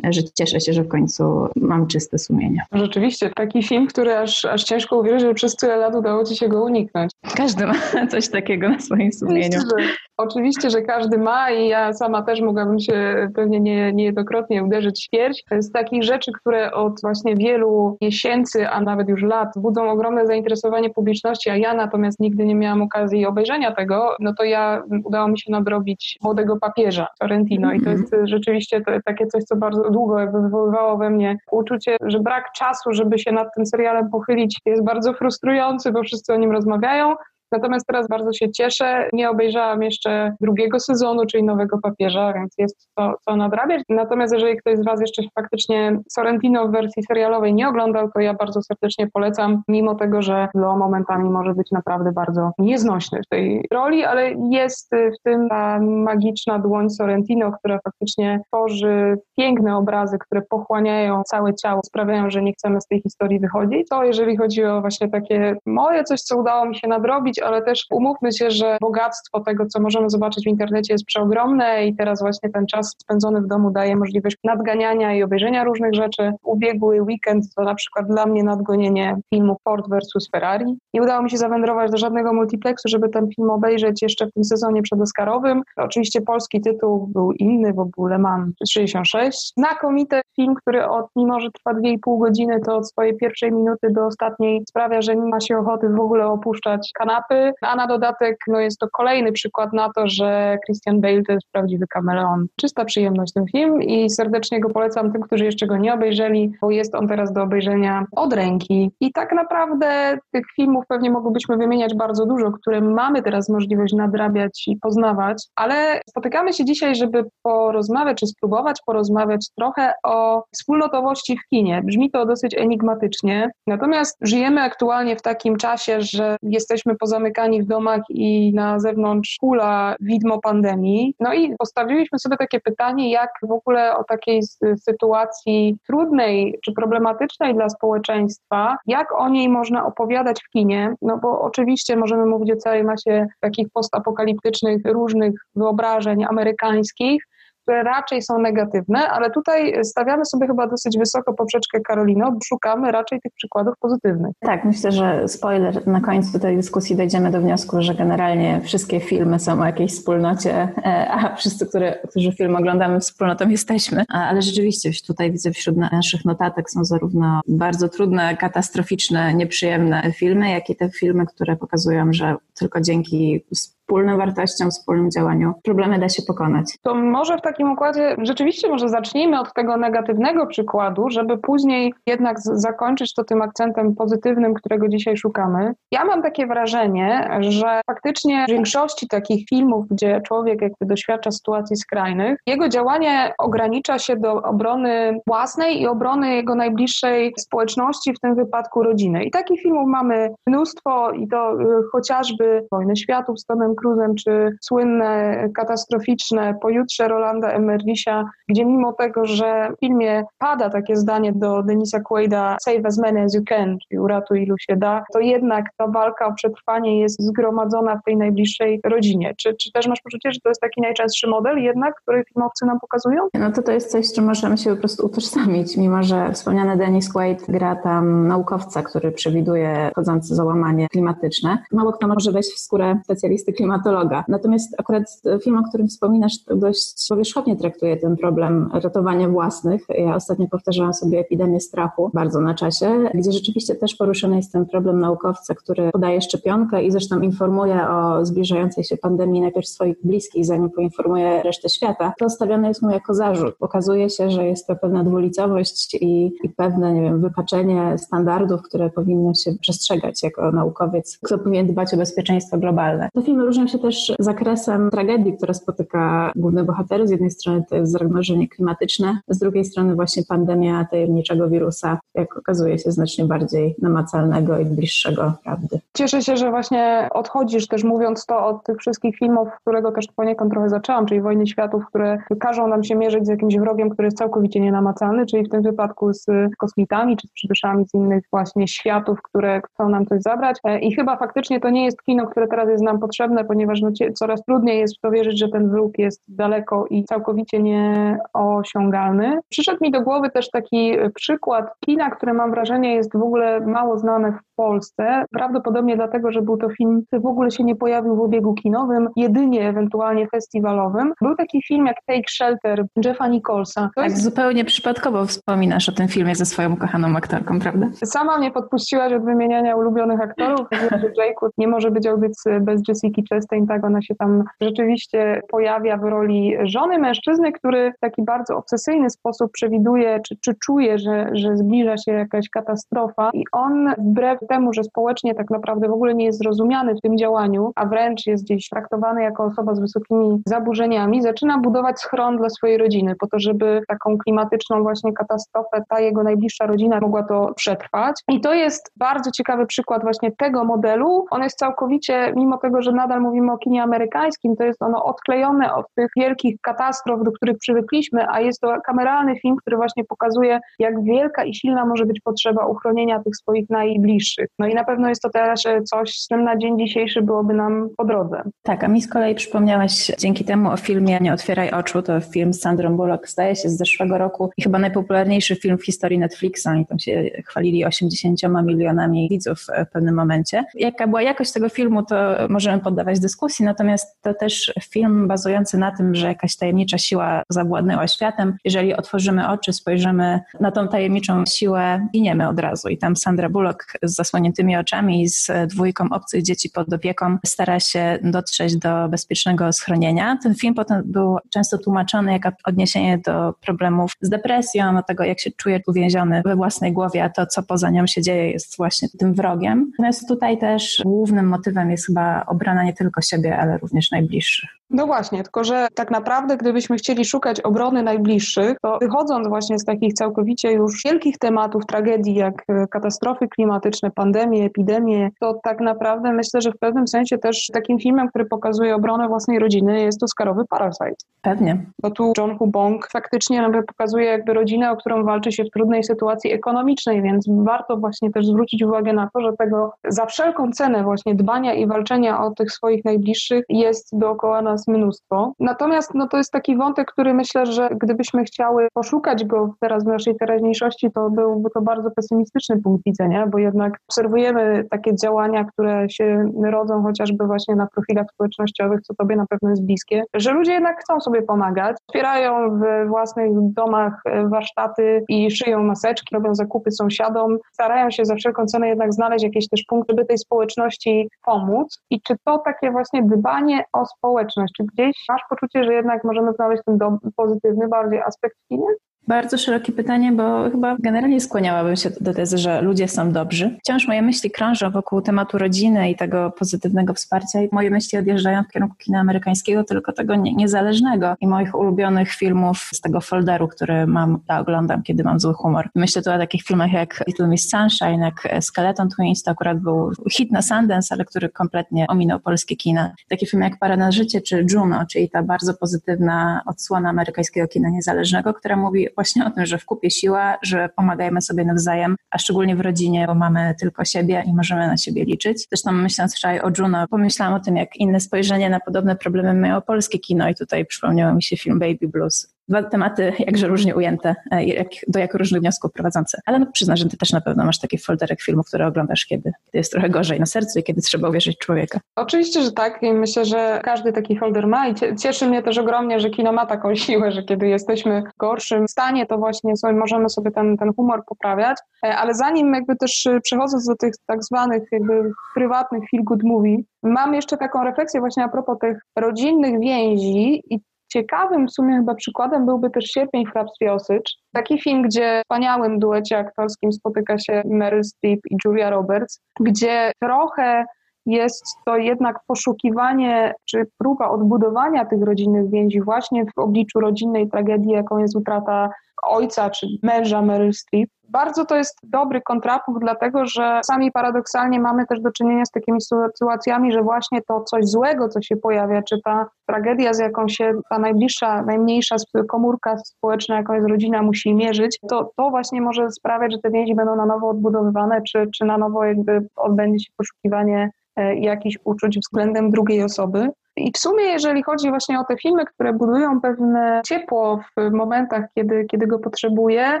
że 0.04 0.22
cieszę 0.34 0.60
się, 0.60 0.72
że 0.72 0.82
w 0.82 0.88
końcu 0.88 1.48
mam 1.56 1.86
czyste 1.86 2.18
sumienie. 2.18 2.62
Rzeczywiście, 2.72 3.30
taki 3.30 3.62
film, 3.62 3.86
który 3.86 4.16
aż, 4.16 4.44
aż 4.44 4.64
ciężko 4.64 4.98
uwierzyć, 4.98 5.28
że 5.28 5.34
przez 5.34 5.56
tyle 5.56 5.76
lat 5.76 5.94
udało 5.94 6.24
Ci 6.24 6.36
się 6.36 6.48
go 6.48 6.64
uniknąć. 6.64 7.12
Każdy 7.36 7.66
ma 7.66 7.74
coś 8.10 8.28
takiego 8.28 8.68
na 8.68 8.80
swoim 8.80 9.12
sumieniu. 9.12 9.46
Oczywiście, 9.46 9.60
że, 9.60 9.88
oczywiście, 10.16 10.70
że 10.70 10.82
każdy 10.82 11.18
ma 11.18 11.50
i 11.50 11.68
ja 11.68 11.92
sama 11.92 12.22
też 12.22 12.40
mogłabym 12.40 12.80
się 12.80 13.28
pewnie 13.34 13.60
nie, 13.60 13.92
niejednokrotnie 13.92 14.64
uderzyć 14.64 15.06
w 15.06 15.10
pierś. 15.10 15.42
Z 15.58 15.72
takich 15.72 16.02
rzeczy, 16.02 16.32
które 16.40 16.72
od 16.72 17.00
właśnie 17.00 17.36
wielu 17.36 17.96
miesięcy, 18.00 18.68
a 18.68 18.80
nawet 18.80 19.08
już 19.08 19.22
lat 19.22 19.48
budzą 19.56 19.90
ogromne 19.90 20.26
zainteresowanie 20.26 20.90
publiczności, 20.90 21.50
a 21.50 21.56
ja 21.56 21.74
natomiast 21.74 22.20
nigdy 22.20 22.44
nie 22.44 22.54
miałam 22.54 22.82
okazji 22.82 23.26
obejrzenia 23.26 23.74
tego, 23.74 24.16
no 24.20 24.34
to 24.34 24.44
ja 24.44 24.82
udało 25.04 25.28
mi 25.28 25.40
się 25.40 25.52
nadrobić 25.52 26.18
Młodego 26.22 26.56
Papieża 26.56 27.06
Sorrentino 27.18 27.72
i 27.72 27.80
to 27.80 27.90
jest 27.90 28.14
rzeczywiście 28.24 28.80
to, 28.80 28.92
takie 29.04 29.26
coś, 29.26 29.44
co 29.44 29.56
bardzo 29.56 29.85
długo 29.90 30.18
jakby 30.18 30.42
wywoływało 30.42 30.96
we 30.96 31.10
mnie 31.10 31.38
uczucie, 31.50 31.96
że 32.02 32.20
brak 32.20 32.52
czasu, 32.52 32.92
żeby 32.92 33.18
się 33.18 33.32
nad 33.32 33.54
tym 33.54 33.66
serialem 33.66 34.10
pochylić 34.10 34.60
jest 34.66 34.84
bardzo 34.84 35.12
frustrujący, 35.12 35.92
bo 35.92 36.02
wszyscy 36.02 36.32
o 36.32 36.36
nim 36.36 36.52
rozmawiają, 36.52 37.14
Natomiast 37.52 37.86
teraz 37.86 38.08
bardzo 38.08 38.32
się 38.32 38.50
cieszę. 38.50 39.08
Nie 39.12 39.30
obejrzałam 39.30 39.82
jeszcze 39.82 40.34
drugiego 40.40 40.80
sezonu, 40.80 41.26
czyli 41.26 41.44
Nowego 41.44 41.78
Papieża, 41.82 42.32
więc 42.32 42.54
jest 42.58 42.88
to, 42.94 43.14
co 43.24 43.36
nadrabiać. 43.36 43.82
Natomiast 43.88 44.32
jeżeli 44.32 44.56
ktoś 44.56 44.78
z 44.78 44.84
Was 44.84 45.00
jeszcze 45.00 45.22
faktycznie 45.34 45.98
Sorrentino 46.12 46.68
w 46.68 46.72
wersji 46.72 47.02
serialowej 47.02 47.54
nie 47.54 47.68
oglądał, 47.68 48.10
to 48.10 48.20
ja 48.20 48.34
bardzo 48.34 48.62
serdecznie 48.62 49.08
polecam, 49.12 49.62
mimo 49.68 49.94
tego, 49.94 50.22
że 50.22 50.48
Lo 50.54 50.76
momentami 50.76 51.30
może 51.30 51.54
być 51.54 51.70
naprawdę 51.70 52.12
bardzo 52.12 52.50
nieznośny 52.58 53.20
w 53.26 53.28
tej 53.28 53.64
roli, 53.72 54.04
ale 54.04 54.30
jest 54.50 54.90
w 54.94 55.22
tym 55.24 55.48
ta 55.48 55.78
magiczna 55.80 56.58
dłoń 56.58 56.90
Sorrentino, 56.90 57.52
która 57.52 57.78
faktycznie 57.84 58.40
tworzy 58.46 59.18
piękne 59.36 59.76
obrazy, 59.76 60.18
które 60.18 60.42
pochłaniają 60.42 61.22
całe 61.26 61.54
ciało, 61.54 61.80
sprawiają, 61.84 62.30
że 62.30 62.42
nie 62.42 62.52
chcemy 62.52 62.80
z 62.80 62.86
tej 62.86 63.00
historii 63.00 63.40
wychodzić. 63.40 63.88
To 63.88 64.04
jeżeli 64.04 64.36
chodzi 64.36 64.64
o 64.64 64.80
właśnie 64.80 65.08
takie 65.08 65.56
moje 65.66 66.04
coś, 66.04 66.20
co 66.20 66.36
udało 66.36 66.66
mi 66.66 66.76
się 66.76 66.88
nadrobić, 66.88 67.35
ale 67.38 67.62
też 67.62 67.86
umówmy 67.90 68.32
się, 68.32 68.50
że 68.50 68.76
bogactwo 68.80 69.40
tego, 69.40 69.66
co 69.66 69.80
możemy 69.80 70.10
zobaczyć 70.10 70.44
w 70.44 70.48
internecie 70.48 70.94
jest 70.94 71.04
przeogromne 71.04 71.86
i 71.86 71.96
teraz 71.96 72.20
właśnie 72.20 72.50
ten 72.50 72.66
czas 72.66 72.94
spędzony 73.02 73.40
w 73.40 73.46
domu 73.46 73.70
daje 73.70 73.96
możliwość 73.96 74.36
nadganiania 74.44 75.14
i 75.14 75.22
obejrzenia 75.22 75.64
różnych 75.64 75.94
rzeczy. 75.94 76.32
Ubiegły 76.44 77.02
weekend 77.02 77.54
to 77.54 77.62
na 77.62 77.74
przykład 77.74 78.06
dla 78.06 78.26
mnie 78.26 78.44
nadgonienie 78.44 79.16
filmu 79.34 79.56
Ford 79.64 79.88
vs 79.90 80.28
Ferrari. 80.32 80.78
Nie 80.94 81.02
udało 81.02 81.22
mi 81.22 81.30
się 81.30 81.36
zawędrować 81.36 81.90
do 81.90 81.96
żadnego 81.96 82.32
multiplexu, 82.32 82.88
żeby 82.88 83.08
ten 83.08 83.28
film 83.36 83.50
obejrzeć 83.50 84.02
jeszcze 84.02 84.26
w 84.26 84.32
tym 84.32 84.44
sezonie 84.44 84.82
przedoscarowym. 84.82 85.62
Oczywiście 85.76 86.20
polski 86.20 86.60
tytuł 86.60 87.06
był 87.06 87.32
inny, 87.32 87.74
bo 87.74 87.84
był 87.84 88.06
Le 88.06 88.18
Mans 88.18 88.54
66. 88.68 89.52
Znakomity 89.58 90.20
film, 90.36 90.54
który 90.54 90.86
od, 90.86 91.06
mimo 91.16 91.40
że 91.40 91.50
trwa 91.50 91.74
2,5 91.74 92.20
godziny, 92.20 92.60
to 92.60 92.76
od 92.76 92.88
swojej 92.88 93.16
pierwszej 93.16 93.52
minuty 93.52 93.90
do 93.90 94.06
ostatniej 94.06 94.62
sprawia, 94.68 95.02
że 95.02 95.16
nie 95.16 95.30
ma 95.30 95.40
się 95.40 95.58
ochoty 95.58 95.88
w 95.88 96.00
ogóle 96.00 96.26
opuszczać 96.26 96.90
kanapy 96.94 97.25
a 97.60 97.76
na 97.76 97.86
dodatek 97.86 98.36
no 98.46 98.60
jest 98.60 98.78
to 98.78 98.86
kolejny 98.92 99.32
przykład 99.32 99.72
na 99.72 99.92
to, 99.92 100.02
że 100.08 100.58
Christian 100.66 101.00
Bale 101.00 101.22
to 101.22 101.32
jest 101.32 101.46
prawdziwy 101.52 101.86
kameleon. 101.86 102.46
Czysta 102.60 102.84
przyjemność 102.84 103.32
ten 103.32 103.46
film 103.46 103.82
i 103.82 104.10
serdecznie 104.10 104.60
go 104.60 104.70
polecam 104.70 105.12
tym, 105.12 105.22
którzy 105.22 105.44
jeszcze 105.44 105.66
go 105.66 105.76
nie 105.76 105.94
obejrzeli, 105.94 106.52
bo 106.60 106.70
jest 106.70 106.94
on 106.94 107.08
teraz 107.08 107.32
do 107.32 107.42
obejrzenia 107.42 108.06
od 108.12 108.32
ręki. 108.32 108.90
I 109.00 109.12
tak 109.12 109.32
naprawdę 109.32 110.18
tych 110.32 110.44
filmów 110.56 110.84
pewnie 110.88 111.10
mogłybyśmy 111.10 111.56
wymieniać 111.56 111.94
bardzo 111.94 112.26
dużo, 112.26 112.52
które 112.52 112.80
mamy 112.80 113.22
teraz 113.22 113.48
możliwość 113.48 113.92
nadrabiać 113.92 114.64
i 114.68 114.76
poznawać, 114.76 115.46
ale 115.56 116.00
spotykamy 116.08 116.52
się 116.52 116.64
dzisiaj, 116.64 116.94
żeby 116.94 117.24
porozmawiać, 117.42 118.20
czy 118.20 118.26
spróbować 118.26 118.78
porozmawiać 118.86 119.46
trochę 119.58 119.92
o 120.04 120.44
wspólnotowości 120.52 121.38
w 121.38 121.48
kinie. 121.48 121.82
Brzmi 121.84 122.10
to 122.10 122.26
dosyć 122.26 122.54
enigmatycznie, 122.58 123.50
natomiast 123.66 124.18
żyjemy 124.20 124.62
aktualnie 124.62 125.16
w 125.16 125.22
takim 125.22 125.56
czasie, 125.56 126.00
że 126.00 126.36
jesteśmy 126.42 126.96
poza 126.96 127.15
pozamykani 127.16 127.62
w 127.62 127.66
domach 127.66 128.00
i 128.08 128.52
na 128.54 128.78
zewnątrz 128.78 129.36
kula 129.40 129.96
widmo 130.00 130.40
pandemii. 130.40 131.14
No 131.20 131.34
i 131.34 131.56
postawiliśmy 131.58 132.18
sobie 132.18 132.36
takie 132.36 132.60
pytanie, 132.60 133.10
jak 133.10 133.30
w 133.42 133.50
ogóle 133.50 133.96
o 133.96 134.04
takiej 134.04 134.40
sytuacji 134.80 135.76
trudnej 135.86 136.58
czy 136.64 136.72
problematycznej 136.72 137.54
dla 137.54 137.68
społeczeństwa, 137.68 138.76
jak 138.86 139.12
o 139.20 139.28
niej 139.28 139.48
można 139.48 139.86
opowiadać 139.86 140.42
w 140.42 140.50
kinie, 140.50 140.94
no 141.02 141.18
bo 141.18 141.40
oczywiście 141.40 141.96
możemy 141.96 142.26
mówić 142.26 142.52
o 142.52 142.56
całej 142.56 142.84
masie 142.84 143.26
takich 143.40 143.68
postapokaliptycznych 143.72 144.82
różnych 144.84 145.34
wyobrażeń 145.54 146.24
amerykańskich, 146.24 147.22
raczej 147.66 148.22
są 148.22 148.38
negatywne, 148.38 149.08
ale 149.08 149.30
tutaj 149.30 149.84
stawiamy 149.84 150.24
sobie 150.24 150.46
chyba 150.46 150.66
dosyć 150.66 150.98
wysoko 150.98 151.34
poprzeczkę 151.34 151.80
Karolino, 151.80 152.38
szukamy 152.44 152.92
raczej 152.92 153.20
tych 153.20 153.32
przykładów 153.32 153.74
pozytywnych. 153.80 154.32
Tak, 154.40 154.64
myślę, 154.64 154.92
że 154.92 155.28
spoiler, 155.28 155.86
na 155.86 156.00
końcu 156.00 156.38
tej 156.38 156.56
dyskusji 156.56 156.96
dojdziemy 156.96 157.30
do 157.30 157.40
wniosku, 157.40 157.82
że 157.82 157.94
generalnie 157.94 158.60
wszystkie 158.60 159.00
filmy 159.00 159.38
są 159.38 159.60
o 159.60 159.66
jakiejś 159.66 159.92
wspólnocie, 159.92 160.68
e, 160.84 161.08
a 161.10 161.36
wszyscy, 161.36 161.66
które, 161.66 161.98
którzy 162.10 162.32
film 162.32 162.56
oglądamy, 162.56 163.00
wspólnotą 163.00 163.48
jesteśmy. 163.48 164.04
Ale 164.08 164.42
rzeczywiście 164.42 164.90
tutaj 165.06 165.32
widzę 165.32 165.50
wśród 165.50 165.76
naszych 165.76 166.24
notatek 166.24 166.70
są 166.70 166.84
zarówno 166.84 167.40
bardzo 167.48 167.88
trudne, 167.88 168.36
katastroficzne, 168.36 169.34
nieprzyjemne 169.34 170.12
filmy, 170.12 170.50
jak 170.50 170.70
i 170.70 170.76
te 170.76 170.90
filmy, 170.90 171.26
które 171.26 171.56
pokazują, 171.56 172.12
że 172.12 172.36
tylko 172.54 172.80
dzięki 172.80 173.44
wspólnym 173.86 174.18
wartościom, 174.18 174.70
wspólnym 174.70 175.10
działaniu 175.10 175.54
problemy 175.64 175.98
da 175.98 176.08
się 176.08 176.22
pokonać. 176.22 176.78
To 176.82 176.94
może 176.94 177.36
w 177.36 177.42
takim 177.42 177.72
układzie 177.72 178.16
rzeczywiście 178.22 178.68
może 178.68 178.88
zacznijmy 178.88 179.40
od 179.40 179.52
tego 179.54 179.76
negatywnego 179.76 180.46
przykładu, 180.46 181.10
żeby 181.10 181.38
później 181.38 181.94
jednak 182.06 182.40
zakończyć 182.40 183.14
to 183.14 183.24
tym 183.24 183.42
akcentem 183.42 183.94
pozytywnym, 183.94 184.54
którego 184.54 184.88
dzisiaj 184.88 185.16
szukamy. 185.16 185.72
Ja 185.92 186.04
mam 186.04 186.22
takie 186.22 186.46
wrażenie, 186.46 187.30
że 187.40 187.80
faktycznie 187.86 188.44
w 188.48 188.50
większości 188.50 189.08
takich 189.08 189.48
filmów, 189.48 189.88
gdzie 189.90 190.20
człowiek 190.20 190.62
jakby 190.62 190.86
doświadcza 190.86 191.30
sytuacji 191.30 191.76
skrajnych, 191.76 192.38
jego 192.46 192.68
działanie 192.68 193.34
ogranicza 193.38 193.98
się 193.98 194.16
do 194.16 194.42
obrony 194.42 195.20
własnej 195.26 195.80
i 195.80 195.86
obrony 195.86 196.34
jego 196.34 196.54
najbliższej 196.54 197.34
społeczności, 197.38 198.14
w 198.14 198.20
tym 198.20 198.34
wypadku 198.34 198.82
rodziny. 198.82 199.24
I 199.24 199.30
takich 199.30 199.60
filmów 199.60 199.88
mamy 199.88 200.34
mnóstwo 200.46 201.10
i 201.10 201.28
to 201.28 201.60
y, 201.60 201.64
chociażby 201.92 202.66
Wojny 202.72 202.96
Światów 202.96 203.40
z 203.40 203.44
Tomem 203.44 203.75
Cruzem, 203.76 204.14
czy 204.14 204.56
słynne, 204.60 205.36
katastroficzne 205.54 206.54
Pojutrze 206.62 207.08
Rolanda 207.08 207.48
Emerlisia, 207.48 208.24
gdzie 208.48 208.64
mimo 208.64 208.92
tego, 208.92 209.26
że 209.26 209.70
w 209.76 209.80
filmie 209.80 210.24
pada 210.38 210.70
takie 210.70 210.96
zdanie 210.96 211.32
do 211.32 211.62
Denisa 211.62 212.00
Quaida 212.00 212.56
save 212.60 212.86
as 212.86 212.98
many 212.98 213.22
as 213.22 213.34
you 213.34 213.42
can, 213.48 213.78
czyli 213.88 213.98
uratuj 213.98 214.42
ilu 214.42 214.54
się 214.58 214.76
da, 214.76 215.04
to 215.12 215.20
jednak 215.20 215.66
ta 215.76 215.86
walka 215.88 216.26
o 216.26 216.34
przetrwanie 216.34 217.00
jest 217.00 217.22
zgromadzona 217.22 217.96
w 217.96 218.04
tej 218.04 218.16
najbliższej 218.16 218.80
rodzinie. 218.84 219.34
Czy, 219.38 219.54
czy 219.54 219.72
też 219.72 219.86
masz 219.86 220.00
poczucie, 220.00 220.32
że 220.32 220.40
to 220.40 220.48
jest 220.48 220.60
taki 220.60 220.80
najczęstszy 220.80 221.26
model 221.26 221.58
jednak, 221.58 221.94
który 222.02 222.24
filmowcy 222.24 222.66
nam 222.66 222.80
pokazują? 222.80 223.22
No 223.34 223.52
to 223.52 223.62
to 223.62 223.72
jest 223.72 223.90
coś, 223.90 224.06
z 224.06 224.14
czym 224.14 224.24
możemy 224.24 224.58
się 224.58 224.70
po 224.70 224.76
prostu 224.76 225.06
utożsamić, 225.06 225.76
mimo 225.76 226.02
że 226.02 226.32
wspomniany 226.32 226.76
Denis 226.76 227.12
Quaid 227.12 227.44
gra 227.48 227.76
tam 227.76 228.28
naukowca, 228.28 228.82
który 228.82 229.12
przewiduje 229.12 229.90
wchodzące 229.92 230.34
załamanie 230.34 230.88
klimatyczne. 230.88 231.58
Mało 231.72 231.92
kto 231.92 232.08
może 232.08 232.32
wejść 232.32 232.50
w 232.52 232.58
skórę 232.58 232.98
specjalisty 233.04 233.52
klimatycznego 233.52 233.65
klimatologa. 233.66 234.24
Natomiast 234.28 234.74
akurat 234.78 235.22
film, 235.42 235.58
o 235.58 235.68
którym 235.68 235.88
wspominasz, 235.88 236.32
dość 236.56 237.08
powierzchownie 237.08 237.56
traktuje 237.56 237.96
ten 237.96 238.16
problem 238.16 238.70
ratowania 238.72 239.28
własnych. 239.28 239.86
Ja 239.88 240.14
ostatnio 240.14 240.46
powtarzałam 240.48 240.94
sobie 240.94 241.20
epidemię 241.20 241.60
strachu 241.60 242.10
bardzo 242.14 242.40
na 242.40 242.54
czasie, 242.54 243.10
gdzie 243.14 243.32
rzeczywiście 243.32 243.74
też 243.74 243.94
poruszony 243.94 244.36
jest 244.36 244.52
ten 244.52 244.66
problem 244.66 245.00
naukowca, 245.00 245.54
który 245.54 245.90
podaje 245.92 246.20
szczepionkę 246.20 246.82
i 246.82 246.90
zresztą 246.90 247.20
informuje 247.20 247.88
o 247.88 248.24
zbliżającej 248.24 248.84
się 248.84 248.96
pandemii 248.96 249.40
najpierw 249.40 249.68
swoich 249.68 249.96
bliskich, 250.04 250.46
zanim 250.46 250.70
poinformuje 250.70 251.42
resztę 251.42 251.68
świata. 251.68 252.12
To 252.18 252.30
stawiane 252.30 252.68
jest 252.68 252.82
mu 252.82 252.90
jako 252.90 253.14
zarzut. 253.14 253.54
Okazuje 253.60 254.10
się, 254.10 254.30
że 254.30 254.46
jest 254.46 254.66
to 254.66 254.76
pewna 254.76 255.04
dwulicowość 255.04 255.94
i, 255.94 256.32
i 256.44 256.48
pewne, 256.48 256.92
nie 256.92 257.02
wiem, 257.02 257.20
wypaczenie 257.20 257.98
standardów, 257.98 258.62
które 258.62 258.90
powinno 258.90 259.34
się 259.34 259.52
przestrzegać 259.60 260.22
jako 260.22 260.52
naukowiec, 260.52 261.18
kto 261.24 261.38
powinien 261.38 261.66
dbać 261.66 261.94
o 261.94 261.96
bezpieczeństwo 261.96 262.58
globalne. 262.58 263.08
To 263.14 263.22
filmy 263.22 263.44
różnią 263.56 263.72
się 263.72 263.78
też 263.78 264.12
zakresem 264.18 264.90
tragedii, 264.90 265.36
która 265.36 265.54
spotyka 265.54 266.32
główne 266.36 266.64
bohatery. 266.64 267.08
Z 267.08 267.10
jednej 267.10 267.30
strony 267.30 267.64
to 267.68 267.76
jest 267.76 267.92
zamrożenie 267.92 268.48
klimatyczne, 268.48 269.18
z 269.28 269.38
drugiej 269.38 269.64
strony 269.64 269.94
właśnie 269.94 270.22
pandemia 270.28 270.86
tajemniczego 270.90 271.48
wirusa, 271.48 271.98
jak 272.14 272.36
okazuje 272.36 272.78
się 272.78 272.90
znacznie 272.92 273.24
bardziej 273.24 273.74
namacalnego 273.82 274.58
i 274.58 274.64
bliższego 274.64 275.32
prawdy. 275.44 275.80
Cieszę 275.94 276.22
się, 276.22 276.36
że 276.36 276.50
właśnie 276.50 277.08
odchodzisz 277.10 277.68
też 277.68 277.84
mówiąc 277.84 278.26
to 278.26 278.46
od 278.46 278.64
tych 278.64 278.78
wszystkich 278.78 279.16
filmów, 279.16 279.48
którego 279.60 279.92
też 279.92 280.06
poniekąd 280.16 280.52
trochę 280.52 280.68
zaczęłam, 280.68 281.06
czyli 281.06 281.20
Wojny 281.20 281.46
Światów, 281.46 281.86
które 281.86 282.18
każą 282.40 282.68
nam 282.68 282.84
się 282.84 282.94
mierzyć 282.94 283.26
z 283.26 283.28
jakimś 283.28 283.56
wrogiem, 283.56 283.90
który 283.90 284.06
jest 284.06 284.18
całkowicie 284.18 284.60
nienamacalny, 284.60 285.26
czyli 285.26 285.44
w 285.44 285.48
tym 285.48 285.62
wypadku 285.62 286.12
z 286.12 286.26
kosmitami 286.58 287.16
czy 287.16 287.28
z 287.28 287.32
przybyszami 287.32 287.88
z 287.88 287.94
innych 287.94 288.24
właśnie 288.30 288.68
światów, 288.68 289.22
które 289.22 289.60
chcą 289.60 289.88
nam 289.88 290.06
coś 290.06 290.22
zabrać. 290.22 290.58
E, 290.64 290.78
I 290.78 290.94
chyba 290.94 291.16
faktycznie 291.16 291.60
to 291.60 291.70
nie 291.70 291.84
jest 291.84 292.02
kino, 292.02 292.26
które 292.26 292.48
teraz 292.48 292.68
jest 292.68 292.84
nam 292.84 292.98
potrzebne, 292.98 293.44
ponieważ 293.46 293.80
no, 293.80 293.88
coraz 294.14 294.44
trudniej 294.44 294.80
jest 294.80 294.98
w 294.98 295.00
to 295.00 295.10
wierzyć, 295.10 295.38
że 295.38 295.48
ten 295.48 295.70
wróg 295.70 295.98
jest 295.98 296.22
daleko 296.28 296.86
i 296.90 297.04
całkowicie 297.04 297.62
nieosiągalny. 297.62 299.38
Przyszedł 299.48 299.78
mi 299.80 299.90
do 299.90 300.02
głowy 300.02 300.30
też 300.30 300.50
taki 300.50 300.92
przykład 301.14 301.66
kina, 301.84 302.10
które 302.10 302.32
mam 302.34 302.50
wrażenie 302.50 302.94
jest 302.94 303.12
w 303.12 303.22
ogóle 303.22 303.60
mało 303.60 303.98
znane 303.98 304.32
w 304.32 304.56
Polsce. 304.56 305.24
Prawdopodobnie 305.32 305.96
dlatego, 305.96 306.32
że 306.32 306.42
był 306.42 306.56
to 306.56 306.68
film, 306.68 307.02
który 307.06 307.22
w 307.22 307.26
ogóle 307.26 307.50
się 307.50 307.64
nie 307.64 307.76
pojawił 307.76 308.16
w 308.16 308.20
obiegu 308.20 308.54
kinowym, 308.54 309.08
jedynie 309.16 309.68
ewentualnie 309.68 310.28
festiwalowym. 310.28 311.12
Był 311.20 311.36
taki 311.36 311.62
film 311.62 311.86
jak 311.86 311.96
Take 312.06 312.28
Shelter 312.30 312.84
Jeffa 313.04 313.28
Nicholsa. 313.28 313.80
To 313.80 314.00
tak, 314.00 314.04
jest... 314.04 314.22
zupełnie 314.22 314.64
przypadkowo 314.64 315.26
wspominasz 315.26 315.88
o 315.88 315.92
tym 315.92 316.08
filmie 316.08 316.34
ze 316.34 316.44
swoją 316.44 316.72
ukochaną 316.72 317.16
aktorką, 317.16 317.58
prawda? 317.60 317.86
Sama 318.04 318.38
mnie 318.38 318.50
podpuściłaś 318.50 319.12
od 319.12 319.24
wymieniania 319.24 319.76
ulubionych 319.76 320.20
aktorów, 320.20 320.66
że 320.72 321.08
Jake'u 321.08 321.48
nie 321.58 321.68
może 321.68 321.90
być 321.90 322.06
audycji 322.06 322.52
bez 322.60 322.82
Jessica 322.88 323.35
Chastain, 323.36 323.66
tak 323.66 323.84
ona 323.84 324.02
się 324.02 324.14
tam 324.14 324.44
rzeczywiście 324.60 325.40
pojawia 325.48 325.96
w 325.96 326.04
roli 326.04 326.54
żony 326.62 326.98
mężczyzny, 326.98 327.52
który 327.52 327.92
w 327.92 327.98
taki 328.00 328.22
bardzo 328.22 328.56
obsesyjny 328.56 329.10
sposób 329.10 329.52
przewiduje, 329.52 330.20
czy, 330.20 330.36
czy 330.44 330.54
czuje, 330.64 330.98
że, 330.98 331.30
że 331.32 331.56
zbliża 331.56 331.96
się 331.96 332.12
jakaś 332.12 332.48
katastrofa 332.48 333.30
i 333.34 333.44
on 333.52 333.94
wbrew 333.98 334.38
temu, 334.48 334.72
że 334.72 334.84
społecznie 334.84 335.34
tak 335.34 335.50
naprawdę 335.50 335.88
w 335.88 335.92
ogóle 335.92 336.14
nie 336.14 336.24
jest 336.24 336.38
zrozumiany 336.38 336.94
w 336.94 337.00
tym 337.00 337.18
działaniu, 337.18 337.72
a 337.74 337.86
wręcz 337.86 338.26
jest 338.26 338.44
gdzieś 338.44 338.68
traktowany 338.68 339.22
jako 339.22 339.44
osoba 339.44 339.74
z 339.74 339.80
wysokimi 339.80 340.42
zaburzeniami, 340.46 341.22
zaczyna 341.22 341.58
budować 341.58 342.00
schron 342.00 342.36
dla 342.36 342.48
swojej 342.48 342.78
rodziny, 342.78 343.14
po 343.20 343.26
to, 343.26 343.38
żeby 343.38 343.82
taką 343.88 344.18
klimatyczną 344.18 344.82
właśnie 344.82 345.12
katastrofę 345.12 345.84
ta 345.88 346.00
jego 346.00 346.22
najbliższa 346.22 346.66
rodzina 346.66 347.00
mogła 347.00 347.22
to 347.22 347.52
przetrwać. 347.56 348.22
I 348.28 348.40
to 348.40 348.54
jest 348.54 348.92
bardzo 348.96 349.30
ciekawy 349.30 349.66
przykład 349.66 350.02
właśnie 350.02 350.32
tego 350.32 350.64
modelu. 350.64 351.26
On 351.30 351.42
jest 351.42 351.58
całkowicie, 351.58 352.32
mimo 352.36 352.58
tego, 352.58 352.82
że 352.82 352.92
nadal 352.92 353.20
mówimy 353.26 353.52
o 353.52 353.58
kinie 353.58 353.82
amerykańskim, 353.82 354.56
to 354.56 354.64
jest 354.64 354.82
ono 354.82 355.04
odklejone 355.04 355.74
od 355.74 355.86
tych 355.94 356.08
wielkich 356.16 356.60
katastrof, 356.60 357.24
do 357.24 357.32
których 357.32 357.58
przywykliśmy, 357.58 358.26
a 358.28 358.40
jest 358.40 358.60
to 358.60 358.80
kameralny 358.86 359.40
film, 359.40 359.56
który 359.56 359.76
właśnie 359.76 360.04
pokazuje, 360.04 360.60
jak 360.78 361.04
wielka 361.04 361.44
i 361.44 361.54
silna 361.54 361.86
może 361.86 362.06
być 362.06 362.20
potrzeba 362.20 362.66
uchronienia 362.66 363.22
tych 363.22 363.36
swoich 363.36 363.70
najbliższych. 363.70 364.46
No 364.58 364.66
i 364.66 364.74
na 364.74 364.84
pewno 364.84 365.08
jest 365.08 365.22
to 365.22 365.30
też 365.30 365.62
coś, 365.84 366.10
z 366.10 366.28
czym 366.28 366.44
na 366.44 366.58
dzień 366.58 366.78
dzisiejszy 366.78 367.22
byłoby 367.22 367.54
nam 367.54 367.88
po 367.96 368.04
drodze. 368.04 368.42
Tak, 368.62 368.84
a 368.84 368.88
mi 368.88 369.02
z 369.02 369.08
kolei 369.08 369.34
przypomniałaś 369.34 370.12
dzięki 370.18 370.44
temu 370.44 370.70
o 370.70 370.76
filmie 370.76 371.18
Nie 371.20 371.32
otwieraj 371.32 371.70
oczu, 371.70 372.02
to 372.02 372.20
film 372.20 372.52
z 372.52 372.60
Sandrą 372.60 372.96
Bullock, 372.96 373.28
zdaje 373.28 373.56
się, 373.56 373.68
z 373.68 373.76
zeszłego 373.76 374.18
roku 374.18 374.50
i 374.56 374.62
chyba 374.62 374.78
najpopularniejszy 374.78 375.56
film 375.56 375.78
w 375.78 375.84
historii 375.84 376.18
Netflixa. 376.18 376.68
i 376.82 376.86
tam 376.86 376.98
się 376.98 377.30
chwalili 377.46 377.84
80 377.84 378.40
milionami 378.64 379.28
widzów 379.30 379.58
w 379.86 379.92
pewnym 379.92 380.14
momencie. 380.14 380.64
Jaka 380.74 381.06
była 381.06 381.22
jakość 381.22 381.52
tego 381.52 381.68
filmu, 381.68 382.02
to 382.02 382.16
możemy 382.48 382.82
poddawać 382.82 383.05
dyskusji, 383.14 383.64
natomiast 383.64 384.22
to 384.22 384.34
też 384.34 384.72
film 384.82 385.28
bazujący 385.28 385.78
na 385.78 385.96
tym, 385.96 386.14
że 386.14 386.26
jakaś 386.26 386.56
tajemnicza 386.56 386.98
siła 386.98 387.42
zawładnęła 387.48 388.08
światem. 388.08 388.56
Jeżeli 388.64 388.94
otworzymy 388.94 389.48
oczy, 389.48 389.72
spojrzymy 389.72 390.40
na 390.60 390.70
tą 390.70 390.88
tajemniczą 390.88 391.44
siłę, 391.46 392.08
giniemy 392.12 392.48
od 392.48 392.60
razu. 392.60 392.88
I 392.88 392.98
tam 392.98 393.16
Sandra 393.16 393.48
Bullock 393.48 393.98
z 394.02 394.14
zasłoniętymi 394.14 394.76
oczami, 394.76 395.28
z 395.28 395.50
dwójką 395.66 396.04
obcych 396.10 396.42
dzieci 396.42 396.70
pod 396.70 396.92
opieką 396.92 397.38
stara 397.46 397.80
się 397.80 398.18
dotrzeć 398.22 398.76
do 398.76 399.08
bezpiecznego 399.08 399.72
schronienia. 399.72 400.38
Ten 400.42 400.54
film 400.54 400.74
potem 400.74 401.02
był 401.04 401.36
często 401.50 401.78
tłumaczony 401.78 402.32
jako 402.32 402.50
odniesienie 402.64 403.18
do 403.18 403.54
problemów 403.66 404.12
z 404.20 404.28
depresją, 404.28 404.94
do 404.94 405.02
tego, 405.02 405.24
jak 405.24 405.40
się 405.40 405.50
czuje 405.50 405.80
uwięziony 405.86 406.42
we 406.44 406.56
własnej 406.56 406.92
głowie, 406.92 407.24
a 407.24 407.30
to, 407.30 407.46
co 407.46 407.62
poza 407.62 407.90
nią 407.90 408.06
się 408.06 408.22
dzieje, 408.22 408.50
jest 408.50 408.76
właśnie 408.76 409.08
tym 409.18 409.34
wrogiem. 409.34 409.90
Natomiast 409.90 410.28
tutaj 410.28 410.58
też 410.58 411.02
głównym 411.04 411.48
motywem 411.48 411.90
jest 411.90 412.06
chyba 412.06 412.46
obrana 412.46 412.84
nie 412.96 412.98
tylko 412.98 413.22
siebie, 413.22 413.56
ale 413.56 413.78
również 413.78 414.10
najbliższych. 414.10 414.70
No 414.90 415.06
właśnie, 415.06 415.42
tylko 415.42 415.64
że 415.64 415.86
tak 415.94 416.10
naprawdę, 416.10 416.56
gdybyśmy 416.56 416.96
chcieli 416.96 417.24
szukać 417.24 417.60
obrony 417.60 418.02
najbliższych, 418.02 418.78
to 418.82 418.98
wychodząc 419.00 419.48
właśnie 419.48 419.78
z 419.78 419.84
takich 419.84 420.14
całkowicie 420.14 420.72
już 420.72 421.02
wielkich 421.04 421.38
tematów 421.38 421.86
tragedii, 421.86 422.34
jak 422.34 422.62
e, 422.68 422.86
katastrofy 422.86 423.48
klimatyczne, 423.48 424.10
pandemie, 424.10 424.64
epidemie, 424.64 425.30
to 425.40 425.60
tak 425.62 425.80
naprawdę 425.80 426.32
myślę, 426.32 426.60
że 426.60 426.72
w 426.72 426.78
pewnym 426.78 427.08
sensie 427.08 427.38
też 427.38 427.66
takim 427.72 427.98
filmem, 427.98 428.28
który 428.28 428.44
pokazuje 428.44 428.94
obronę 428.94 429.28
własnej 429.28 429.58
rodziny, 429.58 430.00
jest 430.00 430.22
Oscarowy 430.22 430.64
Parasite. 430.70 431.16
Pewnie. 431.42 431.86
Bo 432.02 432.10
tu 432.10 432.32
John 432.38 432.58
Hubong 432.58 433.08
faktycznie 433.10 433.62
nawet 433.62 433.86
pokazuje 433.86 434.24
jakby 434.24 434.54
rodzinę, 434.54 434.90
o 434.90 434.96
którą 434.96 435.24
walczy 435.24 435.52
się 435.52 435.64
w 435.64 435.70
trudnej 435.70 436.04
sytuacji 436.04 436.52
ekonomicznej, 436.52 437.22
więc 437.22 437.46
warto 437.48 437.96
właśnie 437.96 438.30
też 438.30 438.46
zwrócić 438.46 438.82
uwagę 438.82 439.12
na 439.12 439.30
to, 439.34 439.40
że 439.40 439.52
tego 439.58 439.92
za 440.08 440.26
wszelką 440.26 440.72
cenę 440.72 441.02
właśnie 441.02 441.34
dbania 441.34 441.74
i 441.74 441.86
walczenia 441.86 442.44
o 442.44 442.50
tych 442.50 442.72
swoich 442.72 443.04
najbliższych 443.04 443.64
jest 443.68 444.18
dookoła 444.18 444.62
nas 444.62 444.75
nas 444.76 444.88
mnóstwo. 444.88 445.52
Natomiast 445.60 446.14
no, 446.14 446.28
to 446.28 446.36
jest 446.36 446.52
taki 446.52 446.76
wątek, 446.76 447.12
który 447.12 447.34
myślę, 447.34 447.66
że 447.66 447.88
gdybyśmy 447.90 448.44
chciały 448.44 448.88
poszukać 448.94 449.44
go 449.44 449.74
teraz 449.80 450.04
w 450.04 450.06
naszej 450.06 450.36
teraźniejszości, 450.36 451.10
to 451.14 451.30
byłby 451.30 451.70
to 451.74 451.80
bardzo 451.80 452.10
pesymistyczny 452.10 452.82
punkt 452.82 453.02
widzenia, 453.06 453.46
bo 453.46 453.58
jednak 453.58 453.98
obserwujemy 454.08 454.84
takie 454.90 455.14
działania, 455.14 455.64
które 455.64 456.10
się 456.10 456.50
rodzą 456.62 457.02
chociażby 457.02 457.46
właśnie 457.46 457.76
na 457.76 457.86
profilach 457.86 458.26
społecznościowych, 458.32 459.00
co 459.00 459.14
tobie 459.14 459.36
na 459.36 459.46
pewno 459.46 459.70
jest 459.70 459.86
bliskie, 459.86 460.22
że 460.34 460.52
ludzie 460.52 460.72
jednak 460.72 461.00
chcą 461.00 461.20
sobie 461.20 461.42
pomagać, 461.42 461.96
otwierają 462.08 462.78
w 462.78 463.08
własnych 463.08 463.50
domach 463.54 464.20
e, 464.24 464.48
warsztaty 464.48 465.24
i 465.28 465.50
szyją 465.50 465.82
maseczki, 465.82 466.34
robią 466.34 466.54
zakupy 466.54 466.90
sąsiadom, 466.90 467.58
starają 467.72 468.10
się 468.10 468.24
za 468.24 468.34
wszelką 468.34 468.66
cenę 468.66 468.88
jednak 468.88 469.12
znaleźć 469.12 469.44
jakieś 469.44 469.68
też 469.68 469.84
punkty, 469.88 470.12
żeby 470.12 470.26
tej 470.26 470.38
społeczności 470.38 471.28
pomóc. 471.44 472.02
I 472.10 472.20
czy 472.20 472.36
to 472.44 472.58
takie 472.58 472.90
właśnie 472.90 473.22
dbanie 473.22 473.84
o 473.92 474.06
społeczność, 474.06 474.65
czy 474.76 474.84
gdzieś 474.84 475.24
masz 475.28 475.42
poczucie, 475.50 475.84
że 475.84 475.94
jednak 475.94 476.24
możemy 476.24 476.52
znaleźć 476.52 476.82
ten 476.86 476.98
pozytywny 477.36 477.88
bardziej 477.88 478.20
aspekt 478.20 478.56
w 478.64 478.68
kinie? 478.68 478.86
Bardzo 479.28 479.58
szerokie 479.58 479.92
pytanie, 479.92 480.32
bo 480.32 480.70
chyba 480.70 480.96
generalnie 480.98 481.40
skłaniałabym 481.40 481.96
się 481.96 482.10
do 482.20 482.34
tezy, 482.34 482.58
że 482.58 482.82
ludzie 482.82 483.08
są 483.08 483.32
dobrzy. 483.32 483.76
Wciąż 483.80 484.08
moje 484.08 484.22
myśli 484.22 484.50
krążą 484.50 484.90
wokół 484.90 485.22
tematu 485.22 485.58
rodziny 485.58 486.10
i 486.10 486.16
tego 486.16 486.50
pozytywnego 486.50 487.14
wsparcia 487.14 487.62
i 487.62 487.68
moje 487.72 487.90
myśli 487.90 488.18
odjeżdżają 488.18 488.62
w 488.62 488.68
kierunku 488.68 488.96
kina 488.98 489.20
amerykańskiego, 489.20 489.84
tylko 489.84 490.12
tego 490.12 490.34
nie, 490.34 490.54
niezależnego 490.54 491.34
i 491.40 491.46
moich 491.46 491.74
ulubionych 491.74 492.32
filmów 492.32 492.88
z 492.92 493.00
tego 493.00 493.20
folderu, 493.20 493.68
który 493.68 494.06
mam, 494.06 494.38
ja 494.48 494.60
oglądam, 494.60 495.02
kiedy 495.02 495.24
mam 495.24 495.40
zły 495.40 495.54
humor. 495.54 495.88
Myślę 495.94 496.22
tu 496.22 496.30
o 496.30 496.38
takich 496.38 496.62
filmach 496.62 496.92
jak 496.92 497.24
Little 497.26 497.48
Miss 497.48 497.70
Sunshine, 497.70 498.18
jak 498.18 498.64
Skeleton 498.64 499.08
Twins, 499.16 499.42
to 499.42 499.50
akurat 499.50 499.78
był 499.78 500.10
hit 500.30 500.52
na 500.52 500.62
Sundance, 500.62 501.14
ale 501.14 501.24
który 501.24 501.48
kompletnie 501.48 502.06
ominął 502.08 502.40
polskie 502.40 502.76
kina. 502.76 503.12
Takie 503.28 503.46
filmy 503.46 503.64
jak 503.64 503.78
Para 503.78 503.96
na 503.96 504.12
życie 504.12 504.40
czy 504.40 504.66
Juno, 504.72 505.04
czyli 505.10 505.30
ta 505.30 505.42
bardzo 505.42 505.74
pozytywna 505.74 506.62
odsłona 506.66 507.08
amerykańskiego 507.08 507.68
kina 507.68 507.88
niezależnego, 507.88 508.54
która 508.54 508.76
mówi 508.76 509.08
właśnie 509.16 509.46
o 509.46 509.50
tym, 509.50 509.66
że 509.66 509.78
w 509.78 509.84
kupie 509.84 510.10
siła, 510.10 510.58
że 510.62 510.88
pomagajmy 510.96 511.42
sobie 511.42 511.64
nawzajem, 511.64 512.16
a 512.30 512.38
szczególnie 512.38 512.76
w 512.76 512.80
rodzinie, 512.80 513.26
bo 513.26 513.34
mamy 513.34 513.74
tylko 513.80 514.04
siebie 514.04 514.44
i 514.46 514.54
możemy 514.54 514.86
na 514.86 514.96
siebie 514.96 515.24
liczyć. 515.24 515.66
Zresztą 515.70 515.92
myśląc 515.92 516.36
wczoraj 516.36 516.60
o 516.60 516.70
Juno, 516.78 517.08
pomyślałam 517.08 517.54
o 517.54 517.60
tym, 517.60 517.76
jak 517.76 517.96
inne 517.96 518.20
spojrzenie 518.20 518.70
na 518.70 518.80
podobne 518.80 519.16
problemy 519.16 519.54
mają 519.54 519.80
polskie 519.80 520.18
kino 520.18 520.48
i 520.48 520.54
tutaj 520.54 520.86
przypomniał 520.86 521.34
mi 521.34 521.42
się 521.42 521.56
film 521.56 521.78
Baby 521.78 522.08
Blues 522.08 522.55
dwa 522.68 522.82
tematy 522.82 523.32
jakże 523.38 523.68
różnie 523.68 523.96
ujęte, 523.96 524.34
e, 524.50 524.64
jak, 524.64 524.88
do 525.08 525.18
jak 525.18 525.34
różnych 525.34 525.60
wniosków 525.60 525.92
prowadzące. 525.92 526.40
Ale 526.46 526.58
no, 526.58 526.66
że 526.94 527.08
ty 527.08 527.16
też 527.16 527.32
na 527.32 527.40
pewno 527.40 527.64
masz 527.64 527.78
taki 527.78 527.98
folderek 527.98 528.42
filmów, 528.42 528.66
które 528.66 528.86
oglądasz, 528.86 529.26
kiedy, 529.26 529.52
kiedy 529.64 529.78
jest 529.78 529.92
trochę 529.92 530.10
gorzej 530.10 530.40
na 530.40 530.46
sercu 530.46 530.78
i 530.78 530.82
kiedy 530.82 531.00
trzeba 531.00 531.28
uwierzyć 531.28 531.58
człowieka. 531.58 532.00
Oczywiście, 532.16 532.62
że 532.62 532.72
tak 532.72 533.02
i 533.02 533.12
myślę, 533.12 533.44
że 533.44 533.80
każdy 533.84 534.12
taki 534.12 534.38
folder 534.38 534.66
ma 534.66 534.88
i 534.88 534.94
cieszy 535.18 535.46
mnie 535.46 535.62
też 535.62 535.78
ogromnie, 535.78 536.20
że 536.20 536.30
kino 536.30 536.52
ma 536.52 536.66
taką 536.66 536.94
siłę, 537.04 537.32
że 537.32 537.42
kiedy 537.42 537.68
jesteśmy 537.68 538.22
w 538.22 538.38
gorszym 538.38 538.88
stanie, 538.88 539.26
to 539.26 539.38
właśnie 539.38 539.76
sobie, 539.76 539.94
możemy 539.94 540.28
sobie 540.28 540.50
ten, 540.50 540.76
ten 540.76 540.92
humor 540.92 541.22
poprawiać. 541.26 541.78
E, 542.04 542.16
ale 542.16 542.34
zanim 542.34 542.74
jakby 542.74 542.96
też 542.96 543.26
e, 543.26 543.40
przechodząc 543.40 543.86
do 543.86 543.96
tych 543.96 544.14
tak 544.26 544.44
zwanych 544.44 544.82
jakby 544.92 545.30
prywatnych 545.54 546.02
feel 546.10 546.24
good 546.24 546.42
movie, 546.44 546.76
mam 547.02 547.34
jeszcze 547.34 547.56
taką 547.56 547.84
refleksję 547.84 548.20
właśnie 548.20 548.44
a 548.44 548.48
propos 548.48 548.78
tych 548.78 548.98
rodzinnych 549.16 549.80
więzi 549.80 550.62
i 550.70 550.80
Ciekawym 551.16 551.66
w 551.66 551.72
sumie 551.72 551.96
chyba 551.96 552.14
przykładem 552.14 552.66
byłby 552.66 552.90
też 552.90 553.04
Sierpień 553.04 553.46
w 553.46 553.50
hrabstwie 553.50 553.92
Osycz. 553.92 554.36
Taki 554.52 554.80
film, 554.80 555.02
gdzie 555.02 555.38
w 555.38 555.42
wspaniałym 555.42 555.98
duecie 555.98 556.38
aktorskim 556.38 556.92
spotyka 556.92 557.38
się 557.38 557.62
Meryl 557.64 558.04
Streep 558.04 558.40
i 558.50 558.56
Julia 558.64 558.90
Roberts, 558.90 559.40
gdzie 559.60 560.12
trochę 560.22 560.84
jest 561.26 561.64
to 561.86 561.96
jednak 561.96 562.36
poszukiwanie 562.46 563.54
czy 563.64 563.86
próba 563.98 564.28
odbudowania 564.28 565.04
tych 565.04 565.22
rodzinnych 565.22 565.70
więzi 565.70 566.00
właśnie 566.00 566.44
w 566.44 566.58
obliczu 566.58 567.00
rodzinnej 567.00 567.48
tragedii, 567.50 567.92
jaką 567.92 568.18
jest 568.18 568.36
utrata 568.36 568.90
ojca 569.22 569.70
czy 569.70 569.86
męża 570.02 570.42
Meryl 570.42 570.72
Streep. 570.72 571.10
Bardzo 571.28 571.64
to 571.64 571.76
jest 571.76 571.98
dobry 572.02 572.42
kontrapunkt, 572.42 573.00
dlatego 573.00 573.46
że 573.46 573.80
sami 573.84 574.12
paradoksalnie 574.12 574.80
mamy 574.80 575.06
też 575.06 575.20
do 575.20 575.32
czynienia 575.32 575.64
z 575.64 575.70
takimi 575.70 575.98
sytuacjami, 576.00 576.92
że 576.92 577.02
właśnie 577.02 577.42
to 577.48 577.60
coś 577.60 577.84
złego, 577.84 578.28
co 578.28 578.42
się 578.42 578.56
pojawia, 578.56 579.02
czy 579.02 579.20
ta 579.24 579.46
tragedia, 579.66 580.14
z 580.14 580.18
jaką 580.18 580.48
się 580.48 580.72
ta 580.90 580.98
najbliższa, 580.98 581.62
najmniejsza 581.62 582.16
komórka 582.48 582.98
społeczna, 582.98 583.56
jaką 583.56 583.74
jest 583.74 583.88
rodzina, 583.88 584.22
musi 584.22 584.54
mierzyć, 584.54 584.98
to, 585.08 585.30
to 585.36 585.50
właśnie 585.50 585.80
może 585.80 586.10
sprawiać, 586.10 586.52
że 586.52 586.58
te 586.58 586.70
więzi 586.70 586.94
będą 586.94 587.16
na 587.16 587.26
nowo 587.26 587.48
odbudowywane, 587.48 588.22
czy, 588.22 588.46
czy 588.54 588.64
na 588.64 588.78
nowo 588.78 589.04
jakby 589.04 589.48
odbędzie 589.56 590.04
się 590.04 590.12
poszukiwanie 590.16 590.90
e, 591.16 591.36
jakichś 591.36 591.78
uczuć 591.84 592.18
względem 592.18 592.70
drugiej 592.70 593.02
osoby. 593.02 593.48
I 593.76 593.92
w 593.92 593.98
sumie, 593.98 594.24
jeżeli 594.24 594.62
chodzi 594.62 594.90
właśnie 594.90 595.20
o 595.20 595.24
te 595.24 595.36
filmy, 595.36 595.64
które 595.64 595.92
budują 595.92 596.40
pewne 596.40 597.00
ciepło 597.06 597.60
w 597.76 597.92
momentach, 597.92 598.44
kiedy, 598.54 598.84
kiedy 598.84 599.06
go 599.06 599.18
potrzebuje, 599.18 600.00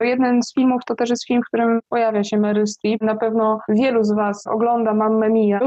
jeden 0.00 0.42
z 0.42 0.54
filmów 0.54 0.82
to 0.86 0.94
też 0.94 1.10
jest 1.10 1.26
film, 1.26 1.42
w 1.42 1.46
którym 1.46 1.80
pojawia 1.88 2.24
się 2.24 2.38
Meryl 2.38 2.66
Streep. 2.66 3.00
Na 3.00 3.14
pewno 3.14 3.58
wielu 3.68 4.04
z 4.04 4.12
Was 4.12 4.46
ogląda 4.46 4.94
Mamma 4.94 5.28
Mia 5.28 5.58
do 5.58 5.66